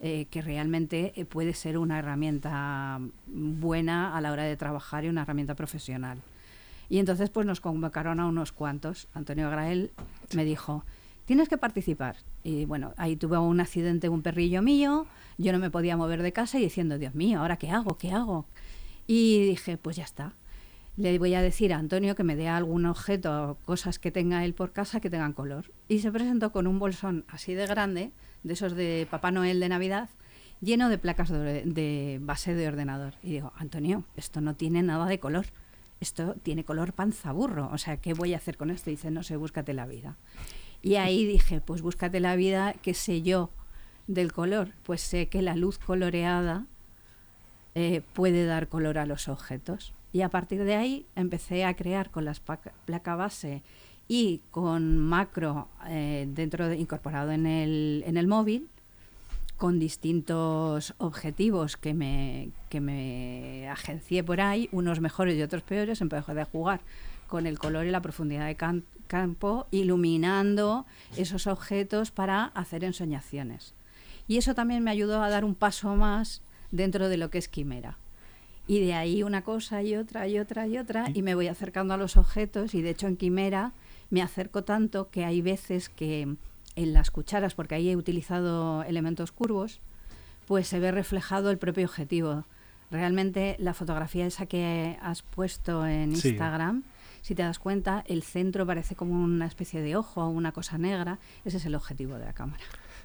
eh, 0.00 0.26
que 0.30 0.42
realmente 0.42 1.12
eh, 1.16 1.24
puede 1.24 1.54
ser 1.54 1.76
una 1.78 1.98
herramienta 1.98 3.00
buena 3.26 4.16
a 4.16 4.20
la 4.20 4.32
hora 4.32 4.44
de 4.44 4.56
trabajar 4.56 5.04
y 5.04 5.08
una 5.08 5.22
herramienta 5.22 5.54
profesional. 5.54 6.22
Y 6.88 6.98
entonces 6.98 7.30
pues 7.30 7.46
nos 7.46 7.60
convocaron 7.60 8.20
a 8.20 8.26
unos 8.26 8.52
cuantos. 8.52 9.08
Antonio 9.12 9.50
Grael 9.50 9.90
me 10.34 10.44
dijo, 10.44 10.84
tienes 11.24 11.48
que 11.48 11.58
participar. 11.58 12.16
Y 12.44 12.64
bueno, 12.64 12.94
ahí 12.96 13.16
tuve 13.16 13.38
un 13.38 13.60
accidente, 13.60 14.08
un 14.08 14.22
perrillo 14.22 14.62
mío, 14.62 15.06
yo 15.36 15.52
no 15.52 15.58
me 15.58 15.70
podía 15.70 15.96
mover 15.96 16.22
de 16.22 16.32
casa 16.32 16.58
y 16.58 16.62
diciendo, 16.62 16.96
Dios 16.96 17.14
mío, 17.14 17.40
¿ahora 17.40 17.56
qué 17.56 17.70
hago? 17.70 17.98
¿Qué 17.98 18.12
hago? 18.12 18.46
Y 19.06 19.46
dije, 19.46 19.76
pues 19.76 19.96
ya 19.96 20.04
está 20.04 20.32
le 20.98 21.16
voy 21.18 21.34
a 21.34 21.42
decir 21.42 21.72
a 21.72 21.78
Antonio 21.78 22.16
que 22.16 22.24
me 22.24 22.34
dé 22.34 22.48
algún 22.48 22.84
objeto, 22.84 23.56
cosas 23.64 24.00
que 24.00 24.10
tenga 24.10 24.44
él 24.44 24.52
por 24.52 24.72
casa 24.72 25.00
que 25.00 25.08
tengan 25.08 25.32
color. 25.32 25.70
Y 25.86 26.00
se 26.00 26.10
presentó 26.10 26.50
con 26.50 26.66
un 26.66 26.80
bolsón 26.80 27.24
así 27.28 27.54
de 27.54 27.66
grande, 27.66 28.10
de 28.42 28.52
esos 28.52 28.74
de 28.74 29.06
Papá 29.08 29.30
Noel 29.30 29.60
de 29.60 29.68
Navidad, 29.68 30.08
lleno 30.60 30.88
de 30.88 30.98
placas 30.98 31.30
de, 31.30 32.18
base 32.20 32.52
de 32.54 32.66
ordenador. 32.66 33.14
Y 33.22 33.30
digo, 33.30 33.52
Antonio, 33.56 34.04
esto 34.16 34.40
no 34.40 34.56
tiene 34.56 34.82
nada 34.82 35.06
de 35.06 35.20
color. 35.20 35.46
Esto 36.00 36.34
tiene 36.42 36.64
color 36.64 36.92
panzaburro. 36.92 37.70
O 37.72 37.78
sea, 37.78 37.98
¿qué 37.98 38.12
voy 38.12 38.34
a 38.34 38.38
hacer 38.38 38.56
con 38.56 38.70
esto? 38.70 38.90
Y 38.90 38.94
dice, 38.94 39.12
no 39.12 39.22
sé, 39.22 39.36
búscate 39.36 39.74
la 39.74 39.86
vida. 39.86 40.16
Y 40.82 40.96
ahí 40.96 41.24
dije, 41.26 41.60
pues 41.60 41.80
búscate 41.80 42.18
la 42.18 42.34
vida, 42.34 42.74
¿qué 42.82 42.94
sé 42.94 43.22
yo 43.22 43.50
del 44.08 44.32
color? 44.32 44.72
Pues 44.82 45.00
sé 45.00 45.28
que 45.28 45.42
la 45.42 45.54
luz 45.54 45.78
coloreada 45.78 46.66
eh, 47.76 48.02
puede 48.14 48.46
dar 48.46 48.68
color 48.68 48.98
a 48.98 49.06
los 49.06 49.28
objetos. 49.28 49.92
Y 50.12 50.22
a 50.22 50.28
partir 50.28 50.64
de 50.64 50.74
ahí 50.74 51.06
empecé 51.16 51.64
a 51.64 51.74
crear 51.74 52.10
con 52.10 52.24
las 52.24 52.40
placa 52.40 53.16
base 53.16 53.62
y 54.08 54.40
con 54.50 54.98
macro 54.98 55.68
eh, 55.86 56.26
dentro 56.28 56.68
de, 56.68 56.76
incorporado 56.76 57.30
en 57.30 57.46
el, 57.46 58.02
en 58.06 58.16
el 58.16 58.26
móvil 58.26 58.68
con 59.58 59.80
distintos 59.80 60.94
objetivos 60.98 61.76
que 61.76 61.92
me, 61.92 62.50
que 62.70 62.80
me 62.80 63.68
agencié 63.68 64.22
por 64.22 64.40
ahí, 64.40 64.68
unos 64.70 65.00
mejores 65.00 65.36
y 65.36 65.42
otros 65.42 65.62
peores, 65.62 66.00
empecé 66.00 66.40
a 66.40 66.44
jugar 66.44 66.80
con 67.26 67.44
el 67.44 67.58
color 67.58 67.84
y 67.84 67.90
la 67.90 68.00
profundidad 68.00 68.46
de 68.46 68.56
campo, 69.06 69.66
iluminando 69.72 70.86
esos 71.16 71.48
objetos 71.48 72.12
para 72.12 72.46
hacer 72.46 72.84
ensoñaciones. 72.84 73.74
Y 74.28 74.38
eso 74.38 74.54
también 74.54 74.84
me 74.84 74.92
ayudó 74.92 75.22
a 75.22 75.28
dar 75.28 75.44
un 75.44 75.56
paso 75.56 75.96
más 75.96 76.40
dentro 76.70 77.08
de 77.08 77.16
lo 77.16 77.30
que 77.30 77.38
es 77.38 77.48
quimera. 77.48 77.98
Y 78.68 78.78
de 78.80 78.94
ahí 78.94 79.24
una 79.24 79.42
cosa 79.42 79.82
y 79.82 79.96
otra 79.96 80.28
y 80.28 80.38
otra 80.38 80.68
y 80.68 80.78
otra, 80.78 81.06
y 81.12 81.22
me 81.22 81.34
voy 81.34 81.48
acercando 81.48 81.94
a 81.94 81.96
los 81.96 82.16
objetos, 82.16 82.74
y 82.74 82.82
de 82.82 82.90
hecho 82.90 83.08
en 83.08 83.16
quimera 83.16 83.72
me 84.10 84.22
acerco 84.22 84.62
tanto 84.62 85.10
que 85.10 85.24
hay 85.24 85.40
veces 85.40 85.88
que 85.88 86.36
en 86.76 86.92
las 86.92 87.10
cucharas, 87.10 87.54
porque 87.54 87.74
ahí 87.74 87.90
he 87.90 87.96
utilizado 87.96 88.84
elementos 88.84 89.32
curvos, 89.32 89.80
pues 90.46 90.68
se 90.68 90.78
ve 90.78 90.92
reflejado 90.92 91.50
el 91.50 91.58
propio 91.58 91.86
objetivo. 91.86 92.44
Realmente 92.90 93.56
la 93.58 93.74
fotografía 93.74 94.26
esa 94.26 94.46
que 94.46 94.96
has 95.02 95.22
puesto 95.22 95.84
en 95.86 96.12
Instagram, 96.12 96.84
si 97.22 97.34
te 97.34 97.42
das 97.42 97.58
cuenta, 97.58 98.04
el 98.06 98.22
centro 98.22 98.66
parece 98.66 98.94
como 98.94 99.22
una 99.22 99.46
especie 99.46 99.82
de 99.82 99.96
ojo 99.96 100.22
o 100.22 100.28
una 100.28 100.52
cosa 100.52 100.78
negra. 100.78 101.18
Ese 101.44 101.58
es 101.58 101.66
el 101.66 101.74
objetivo 101.74 102.14
de 102.14 102.24
la 102.24 102.32
cámara. 102.32 102.62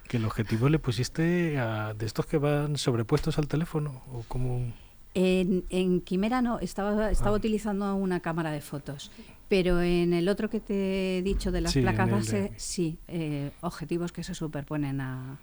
¿Que 0.08 0.18
el 0.18 0.24
objetivo 0.24 0.68
le 0.68 0.78
pusiste 0.78 1.58
a, 1.58 1.94
de 1.94 2.06
estos 2.06 2.26
que 2.26 2.38
van 2.38 2.76
sobrepuestos 2.76 3.38
al 3.38 3.48
teléfono? 3.48 4.02
¿O 4.12 4.22
como... 4.28 4.72
En, 5.14 5.64
en 5.70 6.00
Quimera 6.00 6.42
no, 6.42 6.58
estaba, 6.58 7.10
estaba 7.10 7.36
ah. 7.36 7.38
utilizando 7.38 7.94
una 7.94 8.20
cámara 8.20 8.50
de 8.50 8.60
fotos. 8.60 9.10
Pero 9.48 9.80
en 9.80 10.12
el 10.12 10.28
otro 10.28 10.50
que 10.50 10.60
te 10.60 11.18
he 11.18 11.22
dicho 11.22 11.52
de 11.52 11.60
las 11.60 11.74
placas 11.74 12.10
base, 12.10 12.52
sí, 12.56 12.98
eh, 13.08 13.50
objetivos 13.60 14.10
que 14.10 14.24
se 14.24 14.34
superponen 14.34 15.00
a, 15.00 15.38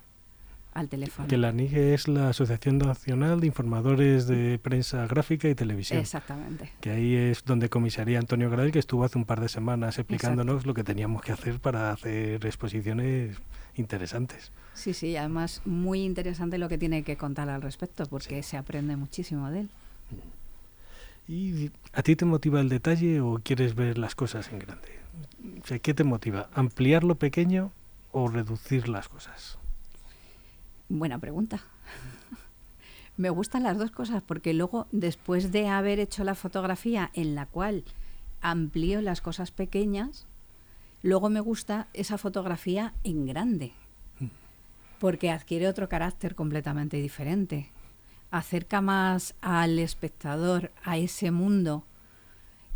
al 0.74 0.90
teléfono. 0.90 1.28
Que 1.28 1.38
la 1.38 1.52
NIG 1.52 1.78
es 1.78 2.08
la 2.08 2.30
Asociación 2.30 2.78
Nacional 2.78 3.40
de 3.40 3.48
Informadores 3.48 4.28
de 4.28 4.60
Prensa 4.60 5.06
Gráfica 5.08 5.50
y 5.50 5.56
Televisión. 5.56 6.00
Exactamente. 6.00 6.72
Que 6.80 6.92
ahí 6.92 7.16
es 7.16 7.44
donde 7.44 7.70
comisaría 7.70 8.20
Antonio 8.20 8.50
Gradel, 8.50 8.72
que 8.72 8.80
estuvo 8.80 9.04
hace 9.04 9.18
un 9.18 9.26
par 9.26 9.40
de 9.40 9.50
semanas 9.50 10.00
explicándonos 10.00 10.66
lo 10.66 10.74
que 10.74 10.84
teníamos 10.84 11.22
que 11.22 11.32
hacer 11.32 11.60
para 11.60 11.92
hacer 11.92 12.46
exposiciones 12.46 13.38
interesantes. 13.76 14.52
Sí, 14.74 14.94
sí, 14.94 15.16
además 15.16 15.62
muy 15.66 16.04
interesante 16.04 16.58
lo 16.58 16.70
que 16.70 16.78
tiene 16.78 17.04
que 17.04 17.18
contar 17.18 17.50
al 17.50 17.62
respecto, 17.62 18.06
porque 18.06 18.42
se 18.44 18.58
aprende 18.58 18.96
muchísimo 18.96 19.50
de 19.50 19.62
él. 19.62 19.70
¿Y 21.28 21.72
a 21.94 22.04
ti 22.04 22.16
te 22.16 22.26
motiva 22.26 22.60
el 22.62 22.70
detalle 22.70 23.22
o 23.22 23.40
quieres 23.44 23.76
ver 23.76 23.98
las 23.98 24.16
cosas 24.16 24.52
en 24.52 24.60
grande? 24.60 25.00
O 25.64 25.68
sea, 25.68 25.80
¿qué 25.80 25.94
te 25.94 26.04
motiva? 26.04 26.50
¿Ampliar 26.54 27.04
lo 27.04 27.16
pequeño 27.16 27.72
o 28.12 28.28
reducir 28.28 28.90
las 28.90 29.08
cosas? 29.08 29.58
Buena 30.90 31.20
pregunta. 31.20 31.62
Me 33.18 33.30
gustan 33.30 33.64
las 33.64 33.78
dos 33.78 33.92
cosas 33.92 34.24
porque 34.24 34.54
luego, 34.54 34.88
después 34.92 35.52
de 35.52 35.68
haber 35.68 36.00
hecho 36.00 36.24
la 36.24 36.36
fotografía 36.36 37.12
en 37.14 37.36
la 37.36 37.46
cual 37.46 37.84
amplío 38.42 39.02
las 39.02 39.22
cosas 39.22 39.52
pequeñas, 39.52 40.28
luego 41.02 41.30
me 41.30 41.40
gusta 41.40 41.88
esa 41.94 42.18
fotografía 42.18 42.94
en 43.04 43.26
grande 43.26 43.72
mm. 44.20 44.28
porque 45.00 45.32
adquiere 45.32 45.68
otro 45.68 45.90
carácter 45.90 46.36
completamente 46.36 46.98
diferente 46.98 47.72
acerca 48.32 48.82
más 48.82 49.36
al 49.42 49.78
espectador 49.78 50.72
a 50.84 50.98
ese 50.98 51.32
mundo 51.32 51.86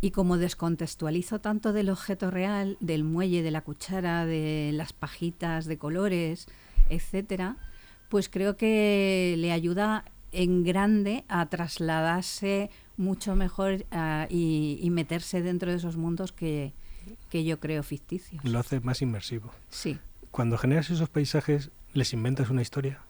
y 0.00 0.10
como 0.10 0.36
descontextualizo 0.36 1.40
tanto 1.40 1.72
del 1.72 1.88
objeto 1.88 2.30
real, 2.30 2.76
del 2.80 3.02
muelle, 3.02 3.42
de 3.42 3.50
la 3.50 3.62
cuchara, 3.62 4.26
de 4.26 4.70
las 4.74 4.92
pajitas 4.92 5.64
de 5.64 5.78
colores, 5.78 6.46
etcétera, 6.90 7.56
pues 8.10 8.28
creo 8.28 8.56
que 8.56 9.34
le 9.38 9.52
ayuda 9.52 10.04
en 10.32 10.64
grande 10.64 11.24
a 11.28 11.46
trasladarse 11.46 12.70
mucho 12.96 13.34
mejor 13.36 13.86
ah, 13.90 14.26
y, 14.28 14.86
meterse 14.90 15.42
dentro 15.42 15.70
de 15.70 15.78
esos 15.78 15.96
mundos 15.96 16.32
que, 16.32 16.74
que 17.30 17.44
yo 17.44 17.60
creo 17.60 17.82
ficticios. 17.82 18.44
Lo 18.44 18.58
hace 18.58 18.80
más 18.80 19.02
inmersivo. 19.02 19.52
Sí. 19.70 19.98
Cuando 20.30 20.58
generas 20.58 20.90
esos 20.90 21.08
paisajes, 21.08 21.70
¿les 21.92 22.12
inventas 22.12 22.50
una 22.50 22.62
historia? 22.62 23.00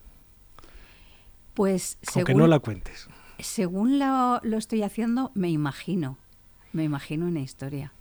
Pues 1.54 1.98
Aunque 2.14 2.34
no 2.34 2.46
la 2.46 2.58
cuentes. 2.58 3.08
Según 3.38 3.98
lo, 3.98 4.40
estoy 4.58 4.82
haciendo, 4.82 5.32
me 5.34 5.50
imagino. 5.50 6.18
Me 6.72 6.84
imagino 6.84 7.26
una 7.26 7.40
historia. 7.40 7.92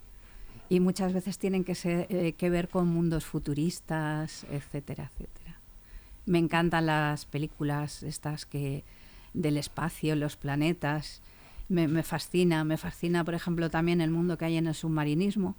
Y 0.68 0.80
muchas 0.80 1.14
veces 1.14 1.38
tienen 1.38 1.64
que, 1.64 1.76
ser, 1.76 2.08
eh, 2.10 2.34
que 2.34 2.50
ver 2.50 2.70
con 2.70 2.88
mundos 2.88 3.26
futuristas, 3.26 4.46
etcétera, 4.50 5.10
etcétera. 5.12 5.60
Me 6.26 6.40
encantan 6.40 6.88
las 6.88 7.26
películas 7.26 8.04
estas 8.04 8.46
que 8.46 8.84
del 9.34 9.58
espacio, 9.58 10.16
los 10.16 10.38
planetas. 10.38 11.22
Me, 11.68 12.04
fascina, 12.04 12.64
me 12.64 12.78
fascina, 12.78 13.24
por 13.24 13.36
ejemplo, 13.36 13.70
también 13.70 14.02
el 14.02 14.12
mundo 14.12 14.38
que 14.38 14.46
hay 14.46 14.58
en 14.58 14.68
el 14.68 14.76
submarinismo. 14.76 15.56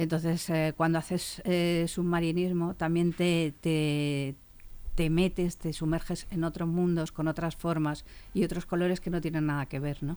Entonces, 0.00 0.48
eh, 0.48 0.72
cuando 0.74 0.98
haces 0.98 1.42
eh, 1.44 1.84
submarinismo, 1.86 2.74
también 2.74 3.12
te, 3.12 3.52
te 3.60 5.10
metes, 5.10 5.58
te 5.58 5.74
sumerges 5.74 6.26
en 6.30 6.44
otros 6.44 6.68
mundos 6.68 7.12
con 7.12 7.28
otras 7.28 7.54
formas 7.54 8.06
y 8.32 8.44
otros 8.44 8.64
colores 8.64 9.00
que 9.00 9.10
no 9.10 9.20
tienen 9.20 9.44
nada 9.44 9.66
que 9.66 9.78
ver, 9.78 10.02
¿no? 10.02 10.16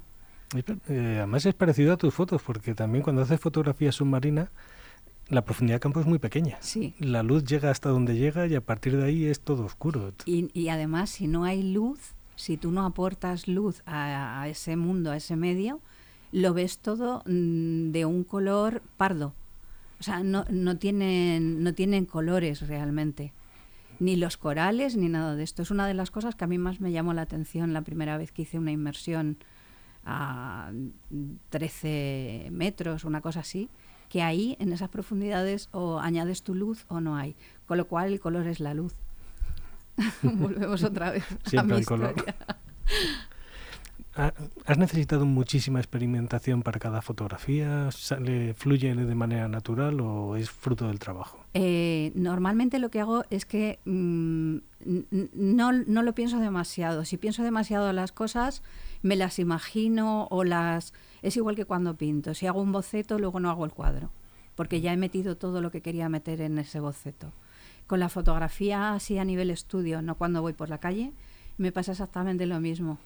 Eh, 0.88 1.16
además 1.18 1.46
es 1.46 1.54
parecido 1.54 1.92
a 1.92 1.98
tus 1.98 2.14
fotos, 2.14 2.42
porque 2.42 2.76
también 2.76 3.04
cuando 3.04 3.24
haces 3.24 3.42
fotografía 3.42 3.92
submarina, 3.92 4.52
la 5.28 5.44
profundidad 5.44 5.78
de 5.78 5.80
campo 5.82 6.00
es 6.00 6.06
muy 6.06 6.20
pequeña. 6.20 6.58
Sí. 6.62 6.96
La 7.00 7.22
luz 7.22 7.44
llega 7.44 7.70
hasta 7.70 7.90
donde 7.90 8.16
llega 8.16 8.48
y 8.48 8.56
a 8.56 8.62
partir 8.62 8.96
de 8.96 9.04
ahí 9.04 9.26
es 9.26 9.42
todo 9.42 9.66
oscuro. 9.66 10.14
Y, 10.26 10.70
además, 10.70 11.10
si 11.10 11.28
no 11.28 11.44
hay 11.44 11.62
luz, 11.62 12.14
si 12.38 12.56
tú 12.56 12.72
no 12.72 12.86
aportas 12.86 13.50
luz 13.50 13.82
a, 13.86 14.48
ese 14.48 14.78
mundo, 14.78 15.12
a 15.12 15.18
ese 15.18 15.36
medio, 15.36 15.82
lo 16.32 16.54
ves 16.54 16.78
todo 16.78 17.22
mm, 17.26 17.92
de 17.92 18.06
un 18.06 18.24
color 18.24 18.82
pardo. 18.96 19.34
O 20.04 20.06
sea, 20.06 20.22
no, 20.22 20.44
no, 20.50 20.76
tienen, 20.76 21.64
no 21.64 21.74
tienen 21.74 22.06
colores 22.06 22.68
realmente 22.68 23.32
ni 24.02 24.18
los 24.18 24.36
corales, 24.36 24.98
ni 24.98 25.08
nada 25.08 25.34
de 25.34 25.44
esto. 25.44 25.62
Es 25.62 25.72
una 25.72 25.88
de 25.88 25.94
las 25.94 26.12
cosas 26.12 26.36
que 26.36 26.44
a 26.44 26.48
mí 26.48 26.58
más 26.58 26.82
me 26.82 26.92
llamó 26.92 27.14
la 27.14 27.22
atención 27.22 27.72
la 27.72 27.84
primera 27.84 28.18
vez 28.18 28.34
que 28.34 28.42
hice 28.42 28.60
una 28.60 28.74
inmersión 28.74 29.38
a 30.04 30.74
13 31.52 32.50
metros, 32.52 33.06
una 33.06 33.22
cosa 33.22 33.40
así, 33.40 33.70
que 34.10 34.22
ahí, 34.22 34.58
en 34.60 34.74
esas 34.74 34.90
profundidades, 34.90 35.70
o 35.72 36.00
añades 36.00 36.44
tu 36.44 36.54
luz 36.54 36.84
o 36.90 37.00
no 37.00 37.16
hay. 37.16 37.38
Con 37.66 37.78
lo 37.78 37.88
cual 37.88 38.12
el 38.12 38.20
color 38.20 38.46
es 38.48 38.60
la 38.60 38.74
luz. 38.74 38.94
Volvemos 40.22 40.84
otra 40.84 41.12
vez 41.12 41.24
a 41.58 41.64
mi 41.64 41.82
color. 41.86 42.14
¿Has 44.16 44.78
necesitado 44.78 45.26
muchísima 45.26 45.80
experimentación 45.80 46.62
para 46.62 46.80
cada 46.80 47.02
fotografía? 47.02 47.90
¿Sale, 47.92 48.54
¿Fluye 48.54 48.94
de 48.94 49.16
manera 49.16 49.48
natural 49.48 50.00
o 50.02 50.36
es 50.36 50.52
fruto 50.52 50.88
del 50.88 51.00
trabajo? 51.00 51.44
Eh, 51.56 52.12
normalmente 52.14 52.78
lo 52.78 52.92
que 52.92 53.00
hago 53.00 53.26
es 53.32 53.46
que 53.46 53.80
mm, 53.86 54.58
no, 55.34 55.72
no, 55.72 56.04
lo 56.04 56.14
pienso 56.14 56.40
demasiado. 56.40 57.06
Si 57.06 57.18
pienso 57.18 57.42
demasiado 57.42 57.92
las 57.92 58.12
cosas, 58.12 58.62
me 59.02 59.16
las 59.16 59.40
imagino 59.40 60.28
o 60.30 60.44
las... 60.44 60.94
Es 61.24 61.36
igual 61.36 61.56
que 61.56 61.66
cuando 61.66 61.96
pinto. 61.96 62.36
Si 62.36 62.46
hago 62.46 62.62
un 62.62 62.72
boceto, 62.72 63.18
luego 63.18 63.40
no 63.40 63.50
hago 63.50 63.66
el 63.66 63.72
cuadro, 63.72 64.12
porque 64.54 64.80
ya 64.80 64.94
he 64.94 64.98
metido 64.98 65.38
todo 65.38 65.60
lo 65.60 65.72
que 65.72 65.82
quería 65.82 66.08
meter 66.08 66.40
en 66.42 66.60
ese 66.60 66.80
boceto. 66.80 67.34
Con 67.88 68.00
la 68.00 68.10
fotografía 68.10 68.94
así 68.94 69.18
a 69.18 69.26
nivel 69.26 69.50
estudio, 69.50 70.04
no 70.04 70.16
cuando 70.16 70.44
voy 70.44 70.54
por 70.54 70.70
la 70.70 70.78
calle, 70.78 71.14
me 71.58 71.72
pasa 71.72 71.94
exactamente 71.94 72.46
lo 72.46 72.60
mismo 72.60 73.00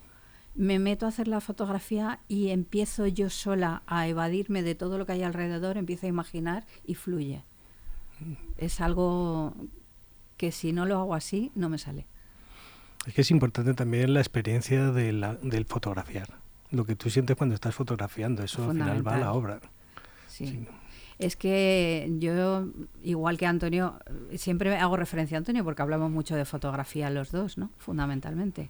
me 0.58 0.80
meto 0.80 1.06
a 1.06 1.10
hacer 1.10 1.28
la 1.28 1.40
fotografía 1.40 2.20
y 2.28 2.50
empiezo 2.50 3.06
yo 3.06 3.30
sola 3.30 3.84
a 3.86 4.08
evadirme 4.08 4.64
de 4.64 4.76
todo 4.76 4.98
lo 4.98 5.06
que 5.06 5.14
hay 5.14 5.24
alrededor, 5.24 5.78
empiezo 5.78 6.08
a 6.08 6.10
imaginar 6.10 6.66
y 6.84 6.96
fluye. 6.96 7.44
Es 8.58 8.82
algo 8.82 9.54
que 10.36 10.52
si 10.52 10.74
no 10.74 10.86
lo 10.86 10.98
hago 11.00 11.14
así, 11.14 11.52
no 11.54 11.70
me 11.70 11.78
sale. 11.78 12.08
Es 13.06 13.14
que 13.14 13.22
es 13.22 13.32
importante 13.32 13.74
también 13.76 14.14
la 14.14 14.20
experiencia 14.20 14.92
de 14.92 15.14
la, 15.14 15.36
del 15.36 15.66
fotografiar. 15.66 16.28
Lo 16.72 16.86
que 16.86 16.96
tú 16.96 17.10
sientes 17.10 17.38
cuando 17.38 17.56
estás 17.56 17.76
fotografiando, 17.76 18.44
eso 18.44 18.66
al 18.66 18.72
final 18.72 19.08
va 19.08 19.16
a 19.16 19.20
la 19.20 19.34
obra. 19.34 19.62
sí. 20.28 20.68
Es 21.20 21.36
que 21.36 22.12
yo, 22.20 22.68
igual 23.02 23.40
que 23.40 23.48
Antonio, 23.48 24.00
siempre 24.36 24.76
hago 24.78 24.98
referencia 24.98 25.36
a 25.36 25.40
Antonio 25.40 25.64
porque 25.64 25.82
hablamos 25.82 26.12
mucho 26.12 26.36
de 26.36 26.46
fotografía 26.46 27.10
los 27.10 27.32
dos, 27.32 27.58
¿no? 27.58 27.72
Fundamentalmente. 27.78 28.70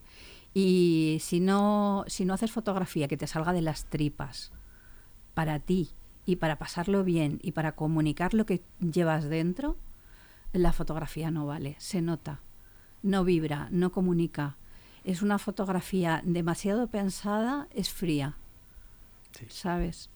Y 0.59 1.19
si 1.21 1.39
no, 1.39 2.03
si 2.07 2.25
no 2.25 2.33
haces 2.33 2.51
fotografía 2.51 3.07
que 3.07 3.15
te 3.15 3.27
salga 3.27 3.53
de 3.53 3.61
las 3.61 3.85
tripas 3.85 4.51
para 5.35 5.59
ti 5.59 5.91
y 6.25 6.37
para 6.37 6.57
pasarlo 6.57 7.03
bien 7.03 7.37
y 7.43 7.51
para 7.51 7.73
comunicar 7.73 8.33
lo 8.33 8.47
que 8.47 8.63
llevas 8.79 9.25
dentro, 9.29 9.77
la 10.53 10.73
fotografía 10.73 11.29
no 11.29 11.45
vale, 11.45 11.75
se 11.77 12.01
nota, 12.01 12.41
no 13.03 13.23
vibra, 13.23 13.67
no 13.69 13.91
comunica. 13.91 14.57
Es 15.03 15.21
una 15.21 15.37
fotografía 15.37 16.23
demasiado 16.25 16.87
pensada, 16.87 17.67
es 17.69 17.91
fría. 17.91 18.35
¿Sabes? 19.49 20.09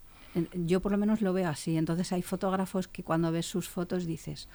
Yo 0.56 0.82
por 0.82 0.92
lo 0.92 0.98
menos 0.98 1.22
lo 1.22 1.34
veo 1.34 1.50
así. 1.50 1.78
Entonces 1.78 2.12
hay 2.14 2.24
fotógrafos 2.24 2.88
que 2.88 3.04
cuando 3.04 3.32
ves 3.32 3.46
sus 3.46 3.70
fotos 3.70 4.08
dices, 4.08 4.50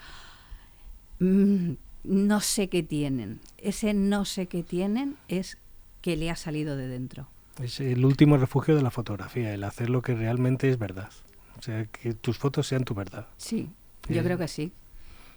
mm, 1.21 1.75
no 2.03 2.41
sé 2.41 2.69
qué 2.69 2.83
tienen. 2.83 3.39
Ese 3.57 3.95
no 3.95 4.25
sé 4.25 4.49
qué 4.49 4.65
tienen 4.65 5.17
es 5.29 5.59
que 6.07 6.17
le 6.17 6.31
ha 6.31 6.37
salido 6.37 6.77
de 6.77 6.87
dentro. 6.87 7.27
Es 7.61 7.81
el 7.81 8.05
último 8.05 8.37
refugio 8.37 8.77
de 8.77 8.83
la 8.83 8.93
fotografía, 8.93 9.53
el 9.53 9.65
hacer 9.65 9.91
lo 9.91 10.03
que 10.03 10.15
realmente 10.15 10.71
es 10.71 10.79
verdad. 10.79 11.11
O 11.59 11.63
sea, 11.63 11.85
que 11.87 12.15
tus 12.15 12.39
fotos 12.39 12.69
sean 12.69 12.85
tu 12.85 12.95
verdad. 12.95 13.27
Sí, 13.39 13.69
yo 14.09 14.21
Eh. 14.21 14.25
creo 14.25 14.39
que 14.39 14.47
sí. 14.47 14.71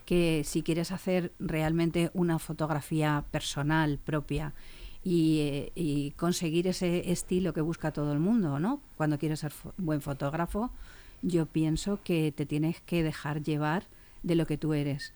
Que 0.05 0.43
si 0.45 0.61
quieres 0.61 0.91
hacer 0.91 1.31
realmente 1.39 2.11
una 2.13 2.37
fotografía 2.37 3.23
personal, 3.31 3.97
propia, 3.97 4.53
y, 5.03 5.39
eh, 5.39 5.71
y 5.73 6.11
conseguir 6.11 6.67
ese 6.67 7.11
estilo 7.11 7.51
que 7.51 7.61
busca 7.61 7.91
todo 7.91 8.13
el 8.13 8.19
mundo, 8.19 8.59
¿no? 8.59 8.79
Cuando 8.95 9.17
quieres 9.17 9.39
ser 9.39 9.51
buen 9.77 10.01
fotógrafo, 10.01 10.69
yo 11.23 11.47
pienso 11.47 11.99
que 12.03 12.31
te 12.31 12.45
tienes 12.45 12.79
que 12.81 13.01
dejar 13.01 13.41
llevar 13.41 13.87
de 14.21 14.35
lo 14.35 14.45
que 14.45 14.59
tú 14.59 14.75
eres. 14.75 15.13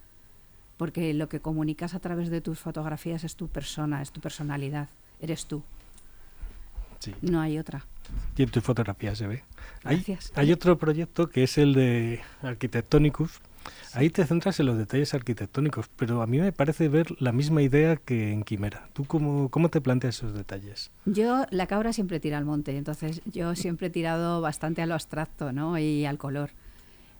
Porque 0.77 1.13
lo 1.13 1.29
que 1.29 1.41
comunicas 1.41 1.93
a 1.93 2.00
través 2.00 2.31
de 2.31 2.41
tus 2.41 2.57
fotografías 2.57 3.24
es 3.24 3.36
tu 3.36 3.50
persona, 3.50 4.01
es 4.01 4.12
tu 4.12 4.19
personalidad, 4.19 4.89
eres 5.24 5.46
tú, 5.48 5.63
Sí. 7.00 7.13
no 7.22 7.42
hay 7.42 7.58
otra. 7.58 7.86
Y 8.38 8.44
en 8.44 8.50
tus 8.50 8.63
fotografías 8.63 9.18
se 9.18 9.25
ve. 9.27 9.44
Hay, 9.84 9.96
Gracias. 9.98 10.32
hay 10.36 10.51
otro 10.51 10.77
proyecto 10.77 11.30
que 11.30 11.44
es 11.44 11.58
el 11.58 11.74
de 11.74 12.22
Arquitectonicus. 12.42 13.42
Ahí 13.94 14.10
te 14.10 14.25
centras 14.25 14.60
en 14.60 14.65
los 14.65 14.77
detalles 14.77 15.13
arquitectónicos, 15.13 15.89
pero 15.96 16.22
a 16.22 16.27
mí 16.27 16.39
me 16.39 16.51
parece 16.51 16.89
ver 16.89 17.08
la 17.22 17.32
misma 17.32 17.62
idea 17.62 17.96
que 17.96 18.32
en 18.34 18.44
Quimera. 18.44 18.89
¿Tú 18.94 19.06
cómo, 19.06 19.50
cómo 19.50 19.70
te 19.70 19.80
planteas 19.82 20.18
esos 20.18 20.34
detalles? 20.34 20.92
Yo, 21.06 21.46
la 21.50 21.68
cabra 21.68 21.94
siempre 21.94 22.20
tira 22.20 22.38
al 22.38 22.46
monte, 22.46 22.75
entonces 22.77 23.22
yo 23.25 23.56
siempre 23.56 23.88
he 23.88 23.89
tirado 23.89 24.42
bastante 24.42 24.82
a 24.82 24.86
lo 24.86 24.94
abstracto 24.96 25.53
¿no? 25.53 25.77
y 25.77 26.06
al 26.06 26.18
color. 26.18 26.51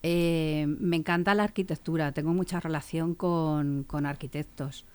Eh, 0.02 0.66
me 0.68 0.98
encanta 0.98 1.34
la 1.34 1.44
arquitectura, 1.44 2.12
tengo 2.12 2.34
mucha 2.34 2.60
relación 2.60 3.16
con, 3.16 3.84
con 3.86 4.06
arquitectos. 4.06 4.86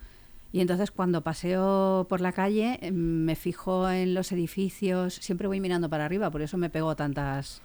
Y 0.53 0.61
entonces 0.61 0.91
cuando 0.91 1.23
paseo 1.23 2.07
por 2.09 2.21
la 2.21 2.33
calle 2.33 2.79
eh, 2.81 2.91
me 2.91 3.37
fijo 3.37 3.91
en 3.91 4.15
los 4.15 4.33
edificios, 4.33 5.15
siempre 5.15 5.47
voy 5.47 5.61
mirando 5.61 5.89
para 5.91 6.05
arriba, 6.05 6.31
por 6.31 6.43
eso 6.43 6.57
me 6.57 6.71
pego 6.71 6.97
tantas 6.97 7.61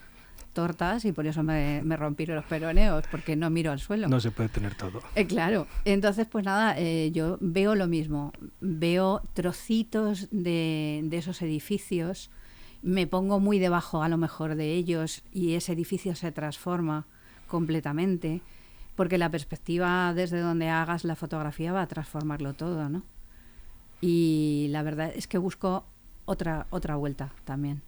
tortas 0.52 1.04
y 1.06 1.12
por 1.12 1.26
eso 1.26 1.44
me, 1.44 1.82
me 1.84 1.98
rompí 1.98 2.26
los 2.26 2.46
peroneos, 2.46 3.06
porque 3.10 3.36
no 3.36 3.50
miro 3.50 3.72
al 3.72 3.80
suelo. 3.80 4.08
No 4.08 4.20
se 4.20 4.32
puede 4.32 4.50
tener 4.50 4.76
todo. 4.76 5.02
Eh, 5.16 5.26
claro, 5.26 5.68
entonces 5.84 6.28
pues 6.28 6.46
nada, 6.46 6.76
eh, 6.78 7.12
yo 7.12 7.38
veo 7.42 7.76
lo 7.76 7.88
mismo, 7.88 8.34
veo 8.62 9.22
trocitos 9.34 10.28
de, 10.32 11.02
de 11.06 11.18
esos 11.18 11.42
edificios, 11.42 12.30
me 12.82 13.08
pongo 13.08 13.40
muy 13.40 13.60
debajo 13.60 14.04
a 14.04 14.10
lo 14.10 14.18
mejor 14.18 14.56
de 14.56 14.74
ellos 14.74 15.24
y 15.32 15.56
ese 15.56 15.72
edificio 15.74 16.16
se 16.16 16.32
transforma 16.32 17.08
completamente, 17.48 18.42
porque 18.96 19.18
la 19.18 19.30
perspectiva 19.32 20.14
desde 20.14 20.40
donde 20.40 20.70
hagas 20.70 21.04
la 21.04 21.16
fotografía 21.16 21.72
va 21.74 21.82
a 21.82 21.88
transformarlo 21.88 22.54
todo, 22.54 22.90
¿no? 22.90 23.04
Y 24.02 24.68
la 24.72 24.84
verdad 24.84 25.12
es 25.16 25.28
que 25.28 25.38
busco 25.38 25.86
otra, 26.26 26.68
otra 26.70 26.96
vuelta 26.96 27.34
también. 27.46 27.82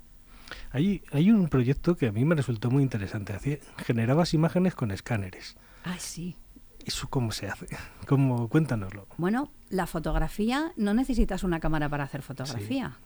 Hay, 0.71 1.03
hay 1.11 1.31
un 1.31 1.47
proyecto 1.49 1.97
que 1.97 2.07
a 2.07 2.11
mí 2.11 2.23
me 2.23 2.35
resultó 2.35 2.69
muy 2.71 2.83
interesante. 2.83 3.33
Hacía- 3.33 3.59
generabas 3.77 4.33
imágenes 4.33 4.75
con 4.75 4.91
escáneres. 4.91 5.57
Ay, 5.83 5.97
sí. 5.99 6.35
¿Eso 6.85 7.07
cómo 7.09 7.31
se 7.31 7.47
hace? 7.47 7.65
¿Cómo? 8.07 8.47
Cuéntanoslo. 8.47 9.07
Bueno, 9.17 9.51
la 9.69 9.87
fotografía, 9.87 10.71
no 10.77 10.93
necesitas 10.93 11.43
una 11.43 11.59
cámara 11.59 11.89
para 11.89 12.03
hacer 12.03 12.21
fotografía. 12.21 12.97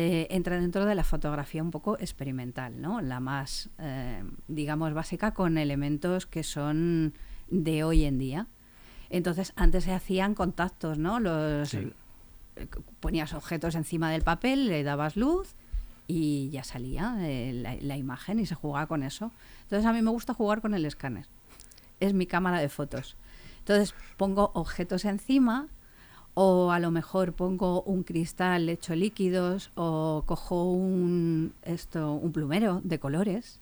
Eh, 0.00 0.28
entra 0.30 0.60
dentro 0.60 0.86
de 0.86 0.94
la 0.94 1.02
fotografía 1.02 1.60
un 1.60 1.72
poco 1.72 1.98
experimental, 1.98 2.80
¿no? 2.80 3.00
La 3.00 3.18
más, 3.18 3.68
eh, 3.78 4.22
digamos, 4.46 4.94
básica 4.94 5.34
con 5.34 5.58
elementos 5.58 6.24
que 6.24 6.44
son 6.44 7.14
de 7.48 7.82
hoy 7.82 8.04
en 8.04 8.16
día. 8.16 8.46
Entonces, 9.10 9.52
antes 9.56 9.82
se 9.82 9.92
hacían 9.92 10.36
contactos, 10.36 10.98
¿no? 10.98 11.18
Los, 11.18 11.70
Sí. 11.70 11.92
eh, 12.54 12.68
ponías 13.00 13.34
objetos 13.34 13.74
encima 13.74 14.12
del 14.12 14.22
papel, 14.22 14.68
le 14.68 14.84
dabas 14.84 15.16
luz 15.16 15.56
y 16.06 16.48
ya 16.50 16.62
salía 16.62 17.16
la, 17.16 17.74
la 17.80 17.96
imagen 17.96 18.38
y 18.38 18.46
se 18.46 18.54
jugaba 18.54 18.86
con 18.86 19.02
eso. 19.02 19.32
Entonces, 19.64 19.84
a 19.84 19.92
mí 19.92 20.00
me 20.00 20.12
gusta 20.12 20.32
jugar 20.32 20.60
con 20.60 20.74
el 20.74 20.84
escáner. 20.84 21.26
Es 21.98 22.14
mi 22.14 22.26
cámara 22.26 22.60
de 22.60 22.68
fotos. 22.68 23.16
Entonces, 23.58 23.96
pongo 24.16 24.52
objetos 24.54 25.04
encima 25.04 25.66
o 26.40 26.70
a 26.70 26.78
lo 26.78 26.92
mejor 26.92 27.32
pongo 27.32 27.82
un 27.82 28.04
cristal 28.04 28.68
hecho 28.68 28.94
líquidos 28.94 29.72
o 29.74 30.22
cojo 30.24 30.70
un, 30.70 31.52
esto, 31.64 32.12
un 32.12 32.30
plumero 32.30 32.80
de 32.84 33.00
colores. 33.00 33.58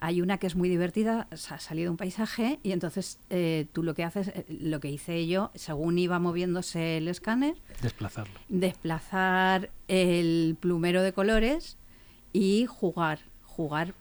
Hay 0.00 0.22
una 0.22 0.38
que 0.38 0.46
es 0.46 0.56
muy 0.56 0.70
divertida, 0.70 1.28
ha 1.30 1.58
salido 1.58 1.90
un 1.90 1.98
paisaje 1.98 2.60
y 2.62 2.72
entonces 2.72 3.18
eh, 3.28 3.66
tú 3.74 3.82
lo 3.82 3.92
que 3.92 4.04
haces, 4.04 4.28
eh, 4.28 4.46
lo 4.48 4.80
que 4.80 4.88
hice 4.88 5.26
yo, 5.26 5.50
según 5.54 5.98
iba 5.98 6.18
moviéndose 6.18 6.96
el 6.96 7.08
escáner, 7.08 7.56
Desplazarlo. 7.82 8.40
desplazar 8.48 9.68
el 9.88 10.56
plumero 10.58 11.02
de 11.02 11.12
colores 11.12 11.76
y 12.32 12.64
jugar, 12.64 13.18
jugar. 13.44 13.92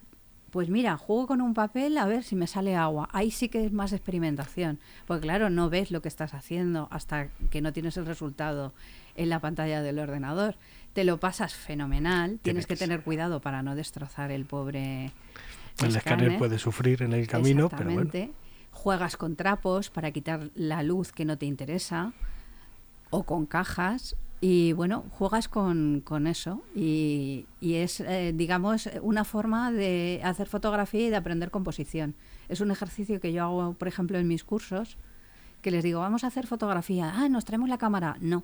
Pues 0.55 0.69
mira, 0.69 0.95
juego 0.95 1.27
con 1.27 1.41
un 1.41 1.53
papel 1.53 1.97
a 1.97 2.05
ver 2.05 2.23
si 2.23 2.37
me 2.37 2.47
sale 2.47 2.77
agua. 2.77 3.09
Ahí 3.11 3.29
sí 3.29 3.49
que 3.49 3.65
es 3.65 3.73
más 3.73 3.91
experimentación, 3.91 4.79
porque 5.05 5.23
claro, 5.23 5.49
no 5.49 5.69
ves 5.69 5.91
lo 5.91 6.01
que 6.01 6.07
estás 6.07 6.33
haciendo 6.33 6.87
hasta 6.91 7.27
que 7.51 7.59
no 7.59 7.73
tienes 7.73 7.97
el 7.97 8.05
resultado 8.05 8.73
en 9.17 9.27
la 9.27 9.41
pantalla 9.41 9.81
del 9.81 9.99
ordenador. 9.99 10.55
Te 10.93 11.03
lo 11.03 11.19
pasas 11.19 11.53
fenomenal, 11.53 12.39
tienes 12.41 12.67
que 12.67 12.77
tener 12.77 13.01
cuidado 13.01 13.41
para 13.41 13.63
no 13.63 13.75
destrozar 13.75 14.31
el 14.31 14.45
pobre 14.45 15.11
El 15.83 15.93
escáner 15.93 16.37
puede 16.37 16.57
sufrir 16.57 17.03
en 17.03 17.11
el 17.11 17.27
camino, 17.27 17.67
pero 17.67 17.91
bueno. 17.91 18.03
Exactamente. 18.03 18.33
Juegas 18.71 19.17
con 19.17 19.35
trapos 19.35 19.89
para 19.89 20.11
quitar 20.11 20.51
la 20.55 20.83
luz 20.83 21.11
que 21.11 21.25
no 21.25 21.37
te 21.37 21.47
interesa 21.47 22.13
o 23.09 23.23
con 23.23 23.45
cajas 23.45 24.15
y 24.47 24.73
bueno, 24.73 25.05
juegas 25.09 25.47
con, 25.47 26.01
con 26.01 26.27
eso 26.27 26.61
y, 26.75 27.47
y 27.59 27.77
es, 27.77 27.99
eh, 27.99 28.31
digamos, 28.31 28.87
una 29.01 29.23
forma 29.23 29.71
de 29.71 30.21
hacer 30.23 30.47
fotografía 30.47 31.07
y 31.07 31.09
de 31.09 31.15
aprender 31.15 31.49
composición. 31.49 32.13
Es 32.47 32.61
un 32.61 32.69
ejercicio 32.69 33.19
que 33.19 33.33
yo 33.33 33.43
hago, 33.43 33.73
por 33.73 33.87
ejemplo, 33.87 34.19
en 34.19 34.27
mis 34.27 34.43
cursos, 34.43 34.99
que 35.63 35.71
les 35.71 35.83
digo, 35.83 35.99
vamos 35.99 36.23
a 36.23 36.27
hacer 36.27 36.45
fotografía. 36.45 37.11
Ah, 37.15 37.27
nos 37.27 37.43
traemos 37.43 37.69
la 37.69 37.79
cámara. 37.79 38.17
No, 38.21 38.43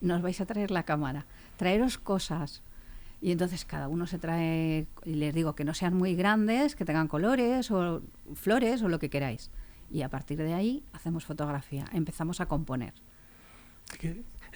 nos 0.00 0.22
vais 0.22 0.40
a 0.40 0.46
traer 0.46 0.70
la 0.70 0.84
cámara. 0.84 1.26
Traeros 1.58 1.98
cosas. 1.98 2.62
Y 3.20 3.30
entonces 3.30 3.66
cada 3.66 3.88
uno 3.88 4.06
se 4.06 4.18
trae, 4.18 4.86
y 5.04 5.16
les 5.16 5.34
digo 5.34 5.54
que 5.54 5.64
no 5.64 5.74
sean 5.74 5.92
muy 5.92 6.14
grandes, 6.14 6.74
que 6.76 6.86
tengan 6.86 7.08
colores 7.08 7.70
o 7.70 8.00
flores 8.34 8.80
o 8.80 8.88
lo 8.88 8.98
que 8.98 9.10
queráis. 9.10 9.50
Y 9.90 10.00
a 10.00 10.08
partir 10.08 10.38
de 10.38 10.54
ahí 10.54 10.82
hacemos 10.94 11.26
fotografía, 11.26 11.84
empezamos 11.92 12.40
a 12.40 12.46
componer. 12.46 12.94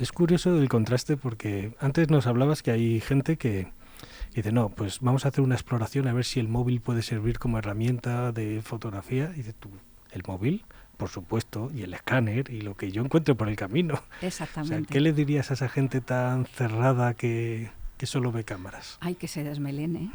Es 0.01 0.13
curioso 0.13 0.59
el 0.59 0.71
contraste 0.71 1.19
porque 1.19 1.75
antes 1.79 2.09
nos 2.09 2.27
hablabas 2.27 2.63
que 2.63 2.71
hay 2.71 3.01
gente 3.01 3.37
que 3.37 3.71
dice, 4.35 4.51
no, 4.51 4.71
pues 4.71 5.01
vamos 5.01 5.27
a 5.27 5.29
hacer 5.29 5.43
una 5.43 5.57
exploración 5.57 6.09
a 6.09 6.15
ver 6.15 6.25
si 6.25 6.41
el 6.41 6.49
móvil 6.49 6.81
puede 6.81 7.03
servir 7.03 7.39
como 7.39 7.59
herramienta 7.59 8.33
de 8.33 8.63
fotografía. 8.63 9.31
Y 9.35 9.39
dices 9.39 9.57
tú, 9.61 9.69
¿el 10.13 10.23
móvil? 10.27 10.65
Por 10.97 11.11
supuesto, 11.11 11.71
y 11.75 11.83
el 11.83 11.93
escáner 11.93 12.49
y 12.51 12.63
lo 12.63 12.79
que 12.79 12.91
yo 12.91 13.03
encuentre 13.03 13.35
por 13.35 13.51
el 13.51 13.57
camino. 13.57 13.97
O 13.97 14.21
sea, 14.21 14.29
Exactamente. 14.29 14.91
¿qué 14.91 15.01
le 15.01 15.13
dirías 15.13 15.51
a 15.51 15.55
esa 15.55 15.69
gente 15.69 16.01
tan 16.01 16.47
cerrada 16.47 17.13
que, 17.13 17.71
que 17.99 18.07
solo 18.07 18.33
ve 18.33 18.45
cámaras? 18.45 18.97
Hay 19.01 19.17
que 19.17 19.29
se 19.29 19.45
desmelene. 19.45 20.11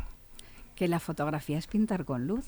Que 0.76 0.88
la 0.88 1.00
fotografía 1.00 1.60
es 1.60 1.68
pintar 1.68 2.06
con 2.06 2.26
luz. 2.26 2.48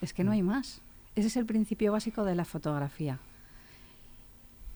Es 0.00 0.12
que 0.12 0.24
no 0.24 0.32
hay 0.32 0.42
más. 0.42 0.82
Ese 1.14 1.28
es 1.28 1.36
el 1.36 1.46
principio 1.46 1.92
básico 1.92 2.24
de 2.24 2.34
la 2.34 2.44
fotografía. 2.44 3.20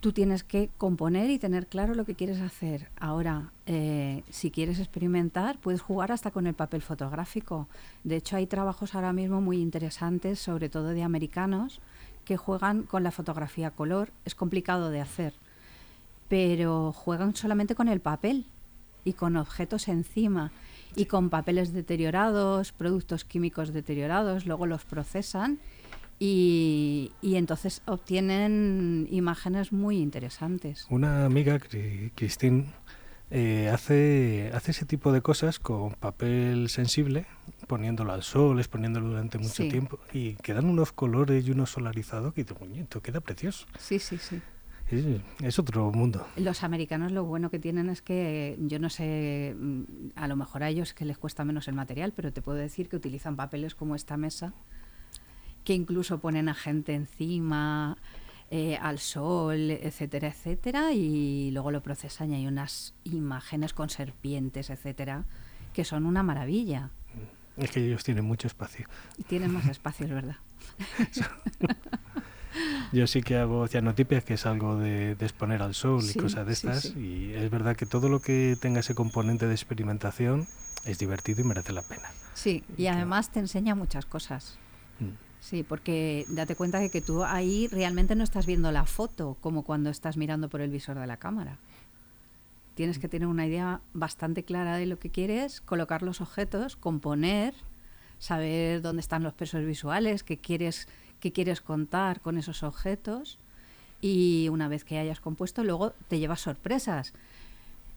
Tú 0.02 0.10
tienes 0.10 0.42
que 0.42 0.68
componer 0.78 1.30
y 1.30 1.38
tener 1.38 1.68
claro 1.68 1.94
lo 1.94 2.04
que 2.04 2.16
quieres 2.16 2.40
hacer. 2.40 2.88
Ahora, 2.98 3.52
eh, 3.66 4.24
si 4.30 4.50
quieres 4.50 4.80
experimentar, 4.80 5.60
puedes 5.60 5.80
jugar 5.80 6.10
hasta 6.10 6.32
con 6.32 6.48
el 6.48 6.54
papel 6.54 6.82
fotográfico. 6.82 7.68
De 8.02 8.16
hecho, 8.16 8.34
hay 8.34 8.48
trabajos 8.48 8.96
ahora 8.96 9.12
mismo 9.12 9.40
muy 9.40 9.58
interesantes, 9.58 10.40
sobre 10.40 10.68
todo 10.68 10.88
de 10.88 11.04
americanos, 11.04 11.80
que 12.24 12.36
juegan 12.36 12.82
con 12.82 13.04
la 13.04 13.12
fotografía 13.12 13.70
color. 13.70 14.10
Es 14.24 14.34
complicado 14.34 14.90
de 14.90 15.00
hacer, 15.00 15.34
pero 16.26 16.92
juegan 16.92 17.36
solamente 17.36 17.76
con 17.76 17.86
el 17.86 18.00
papel 18.00 18.46
y 19.04 19.12
con 19.12 19.36
objetos 19.36 19.86
encima 19.86 20.50
y 20.96 21.04
con 21.04 21.30
papeles 21.30 21.72
deteriorados, 21.72 22.72
productos 22.72 23.24
químicos 23.24 23.72
deteriorados, 23.72 24.46
luego 24.46 24.66
los 24.66 24.84
procesan 24.84 25.60
y, 26.24 27.10
y 27.20 27.34
entonces 27.34 27.82
obtienen 27.84 29.08
imágenes 29.10 29.72
muy 29.72 29.98
interesantes. 29.98 30.86
Una 30.88 31.24
amiga, 31.24 31.58
Christine, 32.14 32.66
eh, 33.32 33.68
hace, 33.72 34.52
hace 34.54 34.70
ese 34.70 34.86
tipo 34.86 35.10
de 35.10 35.20
cosas 35.20 35.58
con 35.58 35.94
papel 35.94 36.68
sensible, 36.68 37.26
poniéndolo 37.66 38.12
al 38.12 38.22
sol, 38.22 38.60
exponiéndolo 38.60 39.08
durante 39.08 39.38
mucho 39.38 39.64
Sí. 39.64 39.68
tiempo, 39.68 39.98
y 40.12 40.34
quedan 40.34 40.66
unos 40.66 40.92
colores 40.92 41.44
y 41.44 41.50
unos 41.50 41.70
solarizados 41.70 42.34
que 42.34 42.44
dices, 42.44 42.56
"Oye, 42.60 42.82
esto 42.82 43.02
queda 43.02 43.20
precioso. 43.20 43.66
Sí, 43.80 43.98
sí, 43.98 44.16
sí. 44.16 44.40
Es, 44.92 45.04
es 45.42 45.58
otro 45.58 45.90
mundo. 45.90 46.24
Los 46.36 46.62
americanos 46.62 47.10
lo 47.10 47.24
bueno 47.24 47.50
que 47.50 47.58
tienen 47.58 47.88
es 47.88 48.00
que 48.00 48.56
yo 48.60 48.78
no 48.78 48.90
sé, 48.90 49.56
mm, 49.58 49.82
a 50.14 50.28
lo 50.28 50.36
mejor 50.36 50.62
a 50.62 50.68
ellos 50.68 50.94
que 50.94 51.04
les 51.04 51.18
cuesta 51.18 51.44
menos 51.44 51.66
el 51.66 51.74
material, 51.74 52.12
pero 52.14 52.32
te 52.32 52.42
puedo 52.42 52.58
decir 52.58 52.88
que 52.88 52.94
utilizan 52.94 53.34
papeles 53.34 53.74
como 53.74 53.96
esta 53.96 54.16
mesa, 54.16 54.52
que 55.64 55.74
incluso 55.74 56.18
ponen 56.18 56.48
a 56.48 56.54
gente 56.54 56.94
encima. 56.94 57.96
eh, 58.54 58.76
al 58.76 58.98
sol, 58.98 59.70
etcétera, 59.70 60.28
etcétera, 60.28 60.92
y 60.92 61.50
luego 61.52 61.70
lo 61.70 61.82
procesan 61.82 62.32
y 62.32 62.34
hay 62.34 62.46
unas 62.46 62.92
imágenes 63.02 63.72
con 63.72 63.88
serpientes, 63.88 64.68
etcétera, 64.68 65.24
que 65.72 65.86
son 65.86 66.04
una 66.04 66.22
maravilla. 66.22 66.90
Es 67.56 67.70
que 67.70 67.82
ellos 67.82 68.04
tienen 68.04 68.26
mucho 68.26 68.46
espacio. 68.46 68.86
Tienen 69.26 69.54
más 69.54 69.66
espacio, 69.68 70.04
es 70.04 70.12
verdad. 70.12 70.36
Yo 72.92 73.06
sí 73.06 73.22
que 73.22 73.38
hago 73.38 73.66
cianotipias, 73.68 74.22
que 74.22 74.34
es 74.34 74.44
algo 74.44 74.76
de, 74.76 75.12
exponer 75.12 75.62
al 75.62 75.74
sol 75.74 76.02
y 76.04 76.12
cosas 76.18 76.46
de 76.46 76.52
estas, 76.52 76.94
y 76.94 77.32
es 77.32 77.50
verdad 77.50 77.74
que 77.74 77.86
todo 77.86 78.10
lo 78.10 78.20
que 78.20 78.58
tenga 78.60 78.80
ese 78.80 78.94
componente 78.94 79.46
de 79.46 79.54
experimentación 79.54 80.46
es 80.84 80.98
divertido 80.98 81.40
y 81.40 81.44
merece 81.44 81.72
la 81.72 81.80
pena. 81.80 82.10
Sí, 82.34 82.64
y 82.76 82.88
además 82.88 83.30
te 83.30 83.40
enseña 83.40 83.74
muchas 83.74 84.04
cosas. 84.04 84.58
Mm. 85.00 85.31
Sí, 85.42 85.64
porque 85.64 86.24
date 86.28 86.54
cuenta 86.54 86.78
de 86.78 86.88
que 86.88 87.00
tú 87.00 87.24
ahí 87.24 87.66
realmente 87.66 88.14
no 88.14 88.22
estás 88.22 88.46
viendo 88.46 88.70
la 88.70 88.86
foto 88.86 89.36
como 89.40 89.64
cuando 89.64 89.90
estás 89.90 90.16
mirando 90.16 90.48
por 90.48 90.60
el 90.60 90.70
visor 90.70 90.96
de 91.00 91.06
la 91.08 91.16
cámara. 91.16 91.58
Tienes 92.76 93.00
que 93.00 93.08
tener 93.08 93.26
una 93.26 93.44
idea 93.44 93.80
bastante 93.92 94.44
clara 94.44 94.76
de 94.76 94.86
lo 94.86 95.00
que 95.00 95.10
quieres, 95.10 95.60
colocar 95.60 96.04
los 96.04 96.20
objetos, 96.20 96.76
componer, 96.76 97.54
saber 98.20 98.82
dónde 98.82 99.00
están 99.00 99.24
los 99.24 99.34
pesos 99.34 99.64
visuales, 99.66 100.22
qué 100.22 100.38
quieres 100.38 100.86
qué 101.18 101.32
quieres 101.32 101.60
contar 101.60 102.20
con 102.20 102.38
esos 102.38 102.62
objetos 102.62 103.40
y 104.00 104.48
una 104.48 104.68
vez 104.68 104.84
que 104.84 104.98
hayas 104.98 105.20
compuesto, 105.20 105.64
luego 105.64 105.92
te 106.06 106.20
llevas 106.20 106.40
sorpresas 106.40 107.14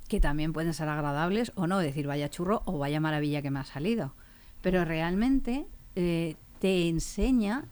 que 0.07 0.19
también 0.19 0.51
pueden 0.51 0.73
ser 0.73 0.89
agradables 0.89 1.51
o 1.55 1.67
no, 1.67 1.77
decir 1.77 2.07
vaya 2.07 2.29
churro 2.29 2.63
o 2.65 2.79
vaya 2.79 2.99
maravilla 2.99 3.43
que 3.43 3.51
me 3.51 3.59
ha 3.59 3.65
salido. 3.65 4.13
Pero 4.61 4.83
realmente 4.83 5.67
eh, 5.95 6.35
te 6.65 6.89
enseña 6.89 7.65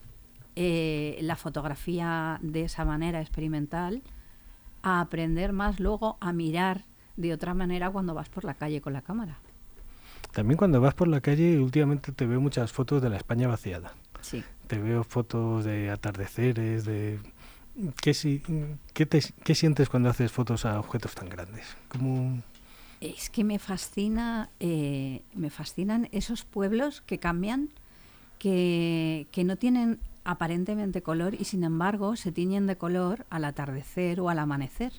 eh, 0.55 1.17
la 1.21 1.35
fotografía 1.35 2.37
de 2.43 2.65
esa 2.65 2.85
manera 2.85 3.21
experimental 3.21 4.03
a 4.83 5.01
aprender 5.01 5.51
más 5.51 5.79
luego 5.79 6.17
a 6.19 6.31
mirar 6.31 6.85
de 7.17 7.33
otra 7.33 7.55
manera 7.55 7.89
cuando 7.89 8.13
vas 8.13 8.29
por 8.29 8.43
la 8.43 8.53
calle 8.53 8.81
con 8.81 8.93
la 8.93 9.01
cámara. 9.01 9.39
También 10.31 10.59
cuando 10.59 10.79
vas 10.79 10.93
por 10.93 11.07
la 11.07 11.21
calle, 11.21 11.59
últimamente 11.59 12.11
te 12.11 12.27
veo 12.27 12.39
muchas 12.39 12.71
fotos 12.71 13.01
de 13.01 13.09
la 13.09 13.17
España 13.17 13.47
vaciada. 13.47 13.93
Sí 14.21 14.43
te 14.67 14.77
veo 14.77 15.03
fotos 15.03 15.65
de 15.65 15.89
atardeceres, 15.89 16.85
de... 16.85 17.19
¿Qué, 18.01 18.13
si, 18.13 18.41
qué, 18.93 19.05
te, 19.05 19.21
¿Qué 19.43 19.55
sientes 19.55 19.89
cuando 19.89 20.09
haces 20.09 20.31
fotos 20.31 20.65
a 20.65 20.79
objetos 20.79 21.15
tan 21.15 21.29
grandes? 21.29 21.75
¿Cómo... 21.89 22.41
Es 23.01 23.29
que 23.29 23.43
me 23.43 23.59
fascina, 23.59 24.49
eh, 24.59 25.23
me 25.33 25.49
fascinan 25.49 26.07
esos 26.11 26.45
pueblos 26.45 27.01
que 27.01 27.19
cambian, 27.19 27.69
que, 28.43 29.43
no 29.45 29.55
tienen 29.55 30.01
aparentemente 30.25 31.01
color 31.01 31.33
y 31.33 31.45
sin 31.45 31.63
embargo 31.63 32.17
se 32.17 32.33
tiñen 32.33 32.67
de 32.67 32.75
color 32.75 33.25
al 33.29 33.45
atardecer 33.45 34.19
o 34.19 34.29
al 34.29 34.37
amanecer. 34.37 34.91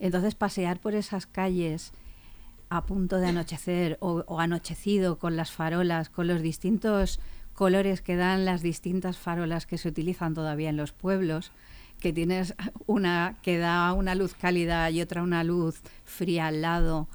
Entonces 0.00 0.34
pasear 0.34 0.80
por 0.80 0.96
esas 0.96 1.26
calles 1.26 1.92
a 2.68 2.84
punto 2.84 3.18
de 3.18 3.28
anochecer 3.28 3.96
o, 4.00 4.24
o, 4.26 4.40
anochecido 4.40 5.20
con 5.20 5.36
las 5.36 5.52
farolas, 5.52 6.10
con 6.10 6.26
los 6.26 6.42
distintos 6.42 7.20
colores 7.54 8.02
que 8.02 8.16
dan 8.16 8.44
las 8.44 8.60
distintas 8.60 9.18
farolas 9.18 9.66
que 9.66 9.78
se 9.78 9.88
utilizan 9.88 10.34
todavía 10.34 10.70
en 10.70 10.76
los 10.76 10.90
pueblos, 10.90 11.52
que 12.00 12.12
tienes 12.12 12.56
una 12.86 13.36
que 13.40 13.58
da 13.58 13.92
una 13.92 14.16
luz 14.16 14.34
cálida 14.34 14.90
y 14.90 15.00
otra 15.00 15.22
una 15.22 15.44
luz 15.44 15.80
fría 16.04 16.48
al 16.48 16.62
lado. 16.62 17.06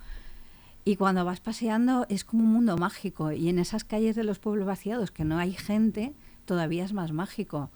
Y 0.86 0.98
cuando 0.98 1.24
vas 1.24 1.40
paseando 1.40 2.06
es 2.10 2.26
como 2.26 2.44
un 2.44 2.52
mundo 2.52 2.78
mágico. 2.78 3.32
Y 3.32 3.50
en 3.50 3.60
esas 3.60 3.84
calles 3.84 4.16
de 4.16 4.24
los 4.24 4.40
pueblos 4.40 4.68
vaciados 4.68 5.12
que 5.12 5.24
no 5.24 5.38
hay 5.38 5.54
gente, 5.54 6.14
todavía 6.46 6.84
es 6.84 6.94
más 6.94 7.12
mágico. 7.12 7.72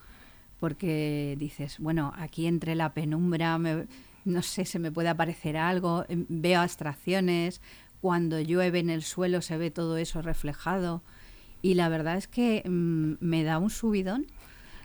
Porque 0.59 1.35
dices, 1.39 1.77
bueno, 1.79 2.13
aquí 2.17 2.47
entre 2.47 2.75
la 2.75 2.93
penumbra, 2.93 3.57
no 4.25 4.41
sé, 4.41 4.65
se 4.65 4.79
me 4.79 4.91
puede 4.91 5.09
aparecer 5.09 5.55
algo, 5.55 6.05
em, 6.09 6.25
veo 6.27 6.59
abstracciones, 6.59 7.61
cuando 8.01 8.39
llueve 8.39 8.79
en 8.79 8.89
el 8.89 9.03
suelo 9.03 9.41
se 9.41 9.57
ve 9.57 9.71
todo 9.71 9.97
eso 9.97 10.21
reflejado. 10.21 11.01
Y 11.61 11.75
la 11.75 11.89
verdad 11.89 12.17
es 12.17 12.27
que 12.27 12.63
mm, 12.67 13.13
me 13.19 13.43
da 13.43 13.57
un 13.57 13.69
subidón, 13.69 14.27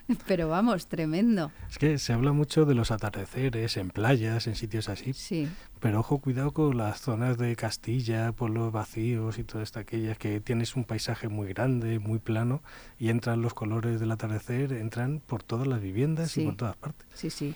pero 0.27 0.49
vamos, 0.49 0.87
tremendo. 0.87 1.51
Es 1.71 1.79
que 1.79 1.99
se 1.99 2.12
habla 2.12 2.33
mucho 2.33 2.65
de 2.65 2.75
los 2.75 2.91
atardeceres 2.91 3.77
en 3.77 3.91
playas, 3.91 4.47
en 4.47 4.55
sitios 4.55 4.88
así. 4.88 5.12
Sí. 5.12 5.49
Pero 5.81 6.01
ojo, 6.01 6.19
cuidado 6.19 6.53
con 6.53 6.77
las 6.77 7.01
zonas 7.01 7.38
de 7.38 7.57
Castilla, 7.57 8.33
por 8.33 8.51
los 8.51 8.73
vacíos 8.73 9.38
y 9.38 9.45
todas 9.45 9.77
aquellas 9.77 10.19
que 10.19 10.41
tienes 10.41 10.77
un 10.77 10.85
paisaje 10.85 11.29
muy 11.29 11.49
grande, 11.49 11.99
muy 11.99 12.19
plano, 12.19 12.62
y 12.99 13.09
entran 13.09 13.43
los 13.43 13.55
colores 13.55 14.01
del 14.01 14.12
atardecer, 14.12 14.73
entran 14.73 15.21
por 15.27 15.43
todas 15.43 15.67
las 15.67 15.81
viviendas 15.81 16.37
y 16.37 16.45
por 16.45 16.57
todas 16.57 16.77
partes. 16.77 17.07
Sí, 17.15 17.31
sí. 17.31 17.55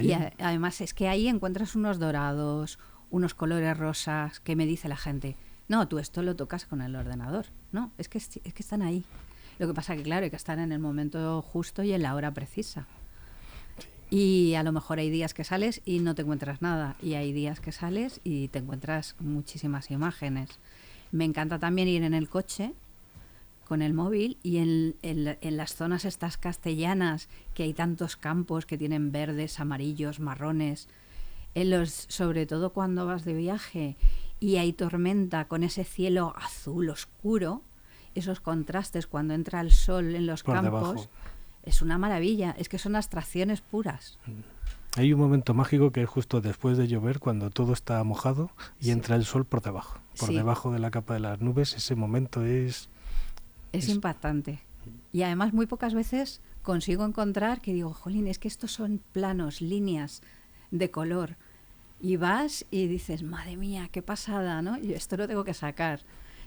Y 0.00 0.12
además 0.12 0.80
es 0.80 0.92
que 0.92 1.08
ahí 1.08 1.28
encuentras 1.28 1.74
unos 1.74 1.98
dorados, 1.98 2.78
unos 3.10 3.34
colores 3.34 3.76
rosas, 3.76 4.40
que 4.40 4.54
me 4.54 4.66
dice 4.66 4.88
la 4.88 4.96
gente, 4.96 5.36
no, 5.68 5.86
tú 5.88 5.98
esto 5.98 6.22
lo 6.22 6.36
tocas 6.36 6.66
con 6.66 6.82
el 6.82 6.96
ordenador. 6.96 7.46
No, 7.72 7.92
es 7.98 8.08
que, 8.08 8.18
es 8.18 8.28
que 8.28 8.62
están 8.62 8.82
ahí. 8.82 9.04
Lo 9.58 9.66
que 9.66 9.74
pasa 9.74 9.96
que, 9.96 10.02
claro, 10.02 10.24
hay 10.24 10.30
que 10.30 10.36
estar 10.36 10.58
en 10.58 10.72
el 10.72 10.78
momento 10.78 11.42
justo 11.42 11.82
y 11.82 11.92
en 11.92 12.02
la 12.02 12.14
hora 12.14 12.32
precisa. 12.32 12.86
Y 14.10 14.54
a 14.54 14.62
lo 14.62 14.72
mejor 14.72 14.98
hay 14.98 15.10
días 15.10 15.34
que 15.34 15.44
sales 15.44 15.82
y 15.84 15.98
no 15.98 16.14
te 16.14 16.22
encuentras 16.22 16.62
nada. 16.62 16.96
Y 17.02 17.14
hay 17.14 17.32
días 17.32 17.60
que 17.60 17.72
sales 17.72 18.20
y 18.24 18.48
te 18.48 18.60
encuentras 18.60 19.16
muchísimas 19.18 19.90
imágenes. 19.90 20.58
Me 21.10 21.24
encanta 21.24 21.58
también 21.58 21.88
ir 21.88 22.02
en 22.02 22.14
el 22.14 22.28
coche 22.28 22.72
con 23.66 23.82
el 23.82 23.92
móvil 23.92 24.38
y 24.42 24.58
en, 24.58 24.96
en, 25.02 25.56
las 25.58 25.74
zonas 25.74 26.06
estas 26.06 26.38
castellanas 26.38 27.28
que 27.52 27.64
hay 27.64 27.74
tantos 27.74 28.16
campos 28.16 28.64
que 28.64 28.78
tienen 28.78 29.12
verdes, 29.12 29.60
amarillos, 29.60 30.20
marrones. 30.20 30.88
En 31.54 31.70
los, 31.70 32.06
sobre 32.08 32.46
todo 32.46 32.72
cuando 32.72 33.04
vas 33.04 33.26
de 33.26 33.34
viaje 33.34 33.96
y 34.40 34.56
hay 34.56 34.72
tormenta 34.72 35.48
con 35.48 35.64
ese 35.64 35.84
cielo 35.84 36.32
azul 36.36 36.88
oscuro, 36.88 37.62
esos 38.14 38.40
contrastes 38.40 39.06
cuando 39.06 39.34
entra 39.34 39.60
el 39.60 39.72
sol 39.72 40.14
en 40.14 40.26
los 40.26 40.42
campos, 40.42 41.08
es 41.62 41.82
una 41.82 41.98
maravilla, 41.98 42.54
es 42.58 42.68
que 42.68 42.78
son 42.78 42.96
abstracciones 42.96 43.60
puras. 43.60 44.18
Mm. 44.26 44.58
Hay 44.96 45.12
un 45.12 45.20
momento 45.20 45.54
mágico 45.54 45.92
que 45.92 46.02
es 46.02 46.08
justo 46.08 46.40
después 46.40 46.78
de 46.78 46.88
llover, 46.88 47.20
cuando 47.20 47.50
todo 47.50 47.72
está 47.72 48.02
mojado 48.04 48.50
y 48.80 48.90
entra 48.90 49.16
el 49.16 49.24
sol 49.24 49.44
por 49.44 49.62
debajo, 49.62 50.00
por 50.18 50.30
debajo 50.30 50.72
de 50.72 50.78
la 50.78 50.90
capa 50.90 51.14
de 51.14 51.20
las 51.20 51.40
nubes, 51.40 51.74
ese 51.74 51.94
momento 51.94 52.42
es... 52.44 52.88
Es, 53.72 53.88
impactante. 53.88 54.60
Y 55.12 55.22
además 55.22 55.52
muy 55.52 55.66
pocas 55.66 55.92
veces 55.94 56.40
consigo 56.62 57.04
encontrar 57.04 57.60
que 57.60 57.74
digo, 57.74 57.92
jolín, 57.92 58.26
es 58.26 58.38
que 58.38 58.48
estos 58.48 58.72
son 58.72 59.00
planos, 59.12 59.60
líneas 59.60 60.22
de 60.70 60.90
color 60.90 61.36
y 62.00 62.16
vas 62.16 62.64
y 62.70 62.86
dices, 62.86 63.22
madre 63.22 63.56
mía, 63.56 63.88
qué 63.90 64.02
pasada, 64.02 64.62
¿no? 64.62 64.78
Y 64.78 64.94
esto 64.94 65.16
lo 65.16 65.26
tengo 65.26 65.44
que 65.44 65.54
sacar. 65.54 66.00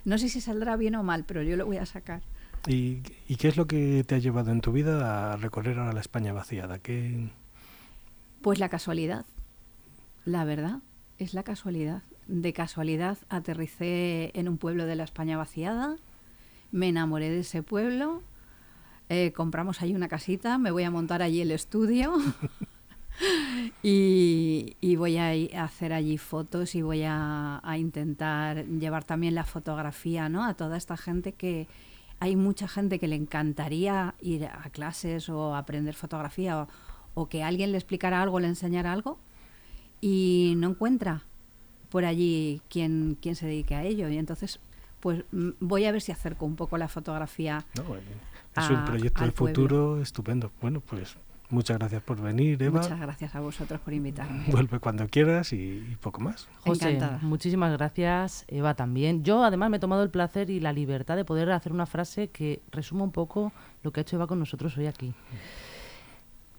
No 0.04 0.18
sé 0.18 0.28
si 0.28 0.40
saldrá 0.40 0.76
bien 0.76 0.94
o 0.94 1.02
mal, 1.02 1.24
pero 1.24 1.42
yo 1.42 1.56
lo 1.56 1.66
voy 1.66 1.76
a 1.76 1.86
sacar. 1.86 2.22
¿Y, 2.66 3.02
qué 3.36 3.48
es 3.48 3.56
lo 3.56 3.66
que 3.66 4.04
te 4.04 4.14
ha 4.14 4.18
llevado 4.18 4.52
en 4.52 4.60
tu 4.60 4.72
vida 4.72 5.32
a 5.32 5.36
recorrer 5.36 5.78
ahora 5.78 5.92
la 5.92 6.00
España 6.00 6.32
vaciada? 6.32 6.78
¿Qué... 6.78 7.28
Pues 8.40 8.58
la 8.58 8.68
casualidad, 8.68 9.24
la 10.24 10.44
verdad, 10.44 10.80
es 11.18 11.34
la 11.34 11.42
casualidad. 11.42 12.02
De 12.28 12.52
casualidad 12.52 13.18
aterricé 13.28 14.30
en 14.34 14.48
un 14.48 14.58
pueblo 14.58 14.86
de 14.86 14.96
la 14.96 15.04
España 15.04 15.36
vaciada, 15.36 15.96
me 16.70 16.88
enamoré 16.88 17.30
de 17.30 17.40
ese 17.40 17.62
pueblo, 17.62 18.22
eh, 19.08 19.32
compramos 19.32 19.82
ahí 19.82 19.94
una 19.94 20.08
casita, 20.08 20.56
me 20.58 20.70
voy 20.70 20.84
a 20.84 20.90
montar 20.90 21.22
allí 21.22 21.40
el 21.40 21.50
estudio. 21.50 22.14
y, 23.82 24.96
voy 24.96 25.16
a, 25.16 25.64
hacer 25.64 25.92
allí 25.92 26.18
fotos 26.18 26.74
y 26.74 26.82
voy 26.82 27.02
a, 27.04 27.60
intentar 27.76 28.66
llevar 28.66 29.04
también 29.04 29.34
la 29.34 29.44
fotografía 29.44 30.28
¿no? 30.28 30.44
a 30.44 30.54
toda 30.54 30.76
esta 30.76 30.96
gente 30.96 31.32
que 31.32 31.68
hay 32.20 32.36
mucha 32.36 32.68
gente 32.68 32.98
que 32.98 33.08
le 33.08 33.16
encantaría 33.16 34.14
ir 34.20 34.46
a 34.46 34.70
clases 34.70 35.28
o 35.28 35.56
aprender 35.56 35.94
fotografía 35.94 36.68
o, 37.14 37.28
que 37.28 37.42
alguien 37.42 37.72
le 37.72 37.78
explicara 37.78 38.22
algo, 38.22 38.40
le 38.40 38.48
enseñara 38.48 38.92
algo 38.92 39.18
y 40.00 40.54
no 40.56 40.70
encuentra 40.70 41.24
por 41.90 42.04
allí 42.04 42.62
quien, 42.68 43.18
quien 43.20 43.34
se 43.34 43.46
dedique 43.46 43.74
a 43.74 43.84
ello. 43.84 44.08
Y 44.08 44.18
entonces, 44.18 44.60
pues 45.00 45.24
voy 45.32 45.84
a 45.84 45.92
ver 45.92 46.00
si 46.00 46.12
acerco 46.12 46.46
un 46.46 46.56
poco 46.56 46.78
la 46.78 46.88
fotografía. 46.88 47.64
es 48.56 48.70
un 48.70 48.84
proyecto 48.84 49.24
de 49.24 49.30
futuro 49.32 50.00
estupendo. 50.00 50.52
Bueno, 50.60 50.80
pues 50.80 51.16
Muchas 51.52 51.78
gracias 51.78 52.02
por 52.02 52.18
venir, 52.18 52.62
Eva. 52.62 52.80
Muchas 52.80 52.98
gracias 52.98 53.34
a 53.34 53.40
vosotros 53.40 53.78
por 53.80 53.92
invitarme. 53.92 54.44
Vuelve 54.48 54.80
cuando 54.80 55.06
quieras 55.06 55.52
y, 55.52 55.98
poco 56.00 56.18
más. 56.22 56.48
José, 56.64 56.98
muchísimas 57.20 57.70
gracias, 57.72 58.46
Eva 58.48 58.72
también. 58.72 59.22
Yo 59.22 59.44
además 59.44 59.68
me 59.68 59.76
he 59.76 59.80
tomado 59.80 60.02
el 60.02 60.08
placer 60.08 60.48
y 60.48 60.60
la 60.60 60.72
libertad 60.72 61.14
de 61.14 61.26
poder 61.26 61.52
hacer 61.52 61.72
una 61.72 61.84
frase 61.84 62.28
que 62.28 62.62
resuma 62.70 63.04
un 63.04 63.12
poco 63.12 63.52
lo 63.82 63.92
que 63.92 64.00
ha 64.00 64.02
hecho 64.02 64.16
Eva 64.16 64.26
con 64.26 64.38
nosotros 64.38 64.78
hoy 64.78 64.86
aquí. 64.86 65.12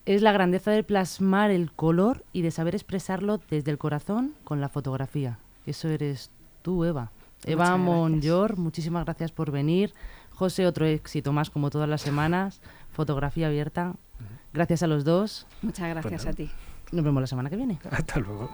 Es 0.05 0.21
la 0.21 0.31
grandeza 0.31 0.69
de 0.69 0.83
plasmar 0.83 1.49
el 1.49 1.71
color 1.71 2.23
y 2.31 2.43
de 2.43 2.51
saber 2.51 2.75
expresarlo 2.75 3.39
desde 3.49 3.71
el 3.71 3.79
corazón 3.79 4.35
con 4.43 4.61
la 4.61 4.69
fotografía. 4.69 5.39
Eso 5.65 5.87
eres 5.89 6.29
tú, 6.61 6.85
Eva. 6.85 7.09
Eva 7.45 7.77
Monyor, 7.77 8.57
muchísimas 8.57 9.05
gracias 9.05 9.31
por 9.31 9.49
venir. 9.49 9.91
José, 10.29 10.65
otro 10.65 10.85
éxito 10.85 11.31
más 11.33 11.49
como 11.49 11.69
todas 11.69 11.89
las 11.89 12.01
semanas. 12.01 12.61
Fotografía 12.93 13.47
abierta. 13.47 13.95
Gracias 14.53 14.83
a 14.83 14.87
los 14.87 15.03
dos. 15.03 15.45
Muchas 15.61 15.89
gracias 15.89 16.23
Bueno. 16.23 16.31
a 16.31 16.33
ti. 16.33 16.51
Nos 16.91 17.03
vemos 17.03 17.21
la 17.21 17.27
semana 17.27 17.49
que 17.49 17.55
viene. 17.55 17.79
Hasta 17.89 18.19
luego. 18.19 18.49